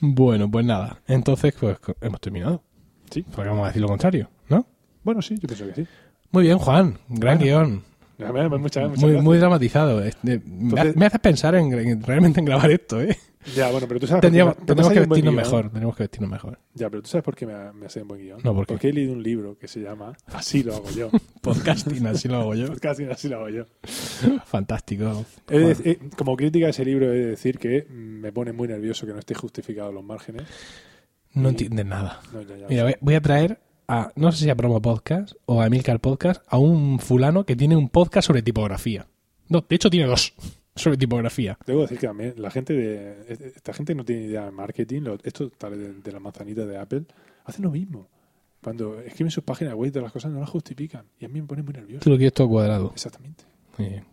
Bueno, 0.00 0.50
pues 0.50 0.64
nada. 0.64 1.00
Entonces, 1.06 1.54
pues 1.58 1.76
hemos 2.00 2.20
terminado. 2.20 2.62
Sí. 3.10 3.22
Porque 3.34 3.48
vamos 3.48 3.64
a 3.64 3.66
decir 3.68 3.82
lo 3.82 3.88
contrario, 3.88 4.28
¿no? 4.48 4.66
Bueno, 5.02 5.22
sí, 5.22 5.34
yo 5.40 5.46
pienso 5.48 5.66
que 5.66 5.74
sí. 5.74 5.86
Muy 6.30 6.44
bien, 6.44 6.58
Juan. 6.58 6.98
Gran 7.08 7.38
guion. 7.38 7.82
Muchas, 8.30 8.58
muchas 8.58 8.88
Muy, 8.88 9.10
gracias. 9.10 9.24
muy 9.24 9.38
dramatizado. 9.38 10.00
De- 10.00 10.12
me, 10.22 10.32
Entonces- 10.34 10.94
ha- 10.94 10.98
me 10.98 11.06
haces 11.06 11.20
pensar 11.20 11.54
en, 11.54 11.72
en- 11.72 12.02
realmente 12.02 12.40
en 12.40 12.46
grabar 12.46 12.70
esto, 12.70 13.00
¿eh? 13.00 13.16
Ya, 13.56 13.72
bueno, 13.72 13.88
pero 13.88 13.98
tú 13.98 14.06
sabes 14.06 14.20
Tendríamos, 14.20 14.56
me- 14.56 14.66
tenemos 14.66 14.88
me 14.88 14.94
que 14.94 15.00
hace 15.00 15.08
vestirnos 15.08 15.34
mejor. 15.34 15.70
Tenemos 15.72 15.96
que 15.96 16.02
vestirnos 16.04 16.30
mejor. 16.30 16.58
Ya, 16.74 16.88
pero 16.88 17.02
tú 17.02 17.08
sabes 17.08 17.24
por 17.24 17.34
qué 17.34 17.44
me, 17.46 17.72
me 17.72 17.86
hace 17.86 18.00
un 18.02 18.06
buen 18.08 18.20
guion. 18.20 18.40
No, 18.44 18.54
¿por 18.54 18.66
qué? 18.66 18.74
Porque 18.74 18.88
he 18.90 18.92
leído 18.92 19.12
un 19.14 19.22
libro 19.24 19.58
que 19.58 19.66
se 19.66 19.80
llama 19.80 20.16
Así 20.32 20.62
lo 20.62 20.76
hago 20.76 20.88
yo. 20.92 21.10
Podcasting, 21.40 22.06
así 22.06 22.28
lo 22.28 22.36
hago 22.36 22.54
yo. 22.54 22.68
Casi 22.80 23.04
así 23.04 23.28
lo 23.28 23.38
hago 23.38 23.48
yo. 23.48 23.64
Fantástico. 24.44 25.24
De- 25.48 25.76
eh, 25.84 25.98
como 26.16 26.36
crítica 26.36 26.66
a 26.66 26.70
ese 26.70 26.84
libro 26.84 27.06
he 27.12 27.18
de 27.18 27.26
decir 27.26 27.58
que 27.58 27.86
me 27.90 28.32
pone 28.32 28.52
muy 28.52 28.68
nervioso 28.68 29.06
que 29.06 29.12
no 29.12 29.18
esté 29.18 29.34
justificado 29.34 29.90
los 29.92 30.04
márgenes. 30.04 30.44
No 31.34 31.48
entiendes 31.48 31.86
nada. 31.86 32.20
No, 32.32 32.42
ya, 32.42 32.56
ya. 32.56 32.66
Mira, 32.68 32.84
voy- 32.84 32.96
voy 33.00 33.14
a 33.14 33.20
traer 33.20 33.58
a, 33.88 34.12
no 34.16 34.32
sé 34.32 34.44
si 34.44 34.50
a 34.50 34.56
Promo 34.56 34.80
Podcast 34.80 35.34
o 35.46 35.60
a 35.60 35.66
Emilcar 35.66 36.00
Podcast, 36.00 36.42
a 36.48 36.58
un 36.58 36.98
fulano 36.98 37.44
que 37.44 37.56
tiene 37.56 37.76
un 37.76 37.88
podcast 37.88 38.26
sobre 38.26 38.42
tipografía. 38.42 39.06
No, 39.48 39.64
de 39.68 39.76
hecho 39.76 39.90
tiene 39.90 40.06
dos 40.06 40.34
sobre 40.74 40.96
tipografía. 40.96 41.58
Debo 41.66 41.82
decir 41.82 41.98
que 41.98 42.06
también 42.06 42.34
la 42.36 42.50
gente 42.50 42.72
de. 42.72 43.52
Esta 43.56 43.72
gente 43.72 43.94
no 43.94 44.04
tiene 44.04 44.22
idea 44.22 44.44
de 44.44 44.50
marketing. 44.50 45.02
Esto 45.22 45.50
tal 45.50 45.78
de, 45.78 45.92
de 45.94 46.12
la 46.12 46.20
manzanita 46.20 46.64
de 46.64 46.78
Apple. 46.78 47.04
Hacen 47.44 47.64
lo 47.64 47.70
mismo. 47.70 48.08
Cuando 48.62 49.00
escriben 49.00 49.30
sus 49.30 49.42
páginas 49.42 49.74
web 49.74 49.90
de 49.90 50.00
las 50.00 50.12
cosas 50.12 50.30
no 50.30 50.38
las 50.40 50.50
justifican. 50.50 51.04
Y 51.18 51.24
a 51.24 51.28
mí 51.28 51.40
me 51.40 51.46
pone 51.46 51.62
muy 51.62 51.72
nervioso. 51.72 52.04
Tú 52.04 52.10
lo 52.10 52.16
quieres 52.16 52.32
todo 52.32 52.48
cuadrado. 52.48 52.92
Exactamente. 52.92 53.44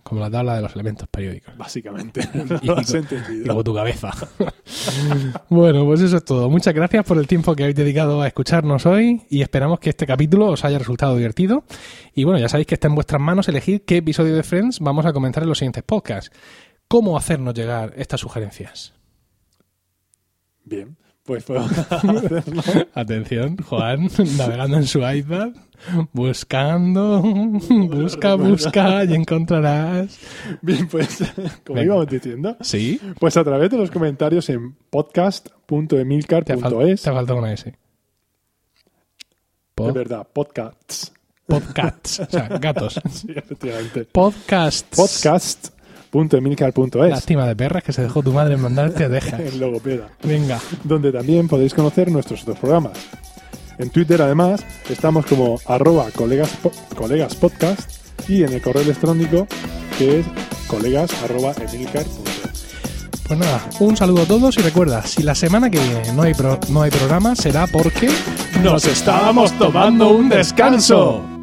Como 0.04 0.22
la 0.22 0.30
tabla 0.32 0.56
de 0.56 0.62
los 0.62 0.74
elementos 0.74 1.08
periódicos. 1.10 1.56
Básicamente. 1.58 2.22
Y- 2.62 2.66
lo 2.68 2.78
has 2.78 2.94
y- 2.94 2.98
entendido. 2.98 3.44
Y 3.46 3.48
como 3.48 3.64
tu 3.64 3.74
cabeza. 3.76 4.12
bueno, 5.50 5.86
pues 5.86 6.02
eso 6.02 6.18
es 6.18 6.26
todo. 6.26 6.50
Muchas 6.50 6.74
gracias 6.74 7.06
por 7.06 7.18
el 7.18 7.28
tiempo 7.28 7.56
que 7.56 7.64
habéis 7.64 7.76
dedicado 7.76 8.22
a 8.22 8.28
escucharnos 8.28 8.86
hoy 8.86 9.22
y 9.30 9.42
esperamos 9.42 9.80
que 9.80 9.90
este 9.90 10.06
capítulo 10.06 10.48
os 10.48 10.64
haya 10.66 10.80
resultado 10.80 11.16
divertido. 11.16 11.64
Y 12.16 12.24
bueno, 12.24 12.40
ya 12.40 12.50
sabéis 12.50 12.68
que 12.68 12.76
está 12.76 12.88
en 12.88 12.96
vuestras 12.96 13.22
manos 13.22 13.48
elegir 13.48 13.84
qué 13.86 13.98
episodio 13.98 14.36
de 14.36 14.44
Friends 14.44 14.80
vamos 14.80 15.06
a 15.06 15.14
comentar 15.14 15.44
en 15.44 15.50
los 15.50 15.58
siguientes 15.58 15.84
podcasts. 15.84 16.32
¿Cómo 16.88 17.18
hacernos 17.18 17.54
llegar 17.54 17.94
estas 17.98 18.20
sugerencias? 18.22 18.94
Bien. 20.70 20.96
Pues 21.24 21.44
podemos 21.44 21.78
hacerlo. 21.78 22.62
Atención, 22.96 23.58
Juan, 23.58 24.10
navegando 24.38 24.78
en 24.78 24.88
su 24.88 25.00
iPad, 25.08 25.50
buscando, 26.12 27.22
busca, 27.22 28.34
busca 28.36 29.04
y 29.04 29.14
encontrarás. 29.14 30.18
Bien, 30.62 30.88
pues, 30.88 31.18
como 31.66 31.76
Venga. 31.76 31.84
íbamos 31.84 32.08
diciendo, 32.08 32.58
Sí, 32.62 33.00
pues 33.20 33.38
a 33.38 33.44
través 33.44 33.70
de 33.70 33.78
los 33.78 33.92
comentarios 33.92 34.50
en 34.50 34.74
te, 34.74 34.80
ha 34.80 34.82
fal- 34.82 34.90
podcast.emilcar.es. 34.90 37.02
te 37.04 37.10
ha 37.10 37.14
faltado 37.14 37.40
una 37.40 37.54
S. 37.54 37.76
Pod- 39.76 39.94
verdad, 39.94 40.28
podcasts. 40.34 41.14
podcasts, 41.46 42.20
o 42.22 42.26
sea, 42.30 42.48
gatos. 42.60 43.00
Sí, 43.12 43.28
efectivamente. 43.36 44.06
Podcasts. 44.12 45.72
Podcast.emilcar.es. 46.12 47.10
Lástima 47.10 47.46
de 47.48 47.56
perras 47.56 47.84
que 47.84 47.94
se 47.94 48.02
dejó 48.04 48.22
tu 48.24 48.32
madre 48.34 48.58
mandarte 48.58 49.04
a 49.06 49.10
dejar. 49.10 49.42
En 49.50 49.60
logopeda. 49.60 50.08
Venga, 50.24 50.60
donde 50.84 51.12
también 51.12 51.48
podéis 51.48 51.74
conocer 51.74 52.12
nuestros 52.12 52.42
otros 52.44 52.60
programas. 52.60 52.94
En 53.78 53.90
Twitter, 53.90 54.22
además, 54.22 54.66
estamos 54.90 55.26
como 55.26 55.60
arroba 55.66 56.08
colegas, 56.16 56.50
po- 56.62 56.72
colegas 56.96 57.36
podcast 57.36 57.90
y 58.28 58.44
en 58.44 58.52
el 58.54 58.62
correo 58.62 58.82
electrónico 58.82 59.48
que 59.98 60.20
es 60.20 60.26
colegas 60.68 61.12
arroba 61.24 61.54
pues 63.28 63.40
nada, 63.40 63.62
un 63.80 63.96
saludo 63.96 64.24
a 64.24 64.26
todos 64.26 64.58
y 64.58 64.62
recuerda, 64.62 65.04
si 65.04 65.22
la 65.22 65.36
semana 65.36 65.70
que 65.70 65.78
viene 65.80 66.14
no 66.14 66.24
hay, 66.24 66.34
pro- 66.34 66.60
no 66.70 66.82
hay 66.82 66.90
programa, 66.90 67.36
será 67.36 67.68
porque 67.68 68.10
¡Nos 68.64 68.86
estábamos 68.86 69.56
tomando 69.60 70.10
un 70.10 70.30
descanso! 70.30 71.39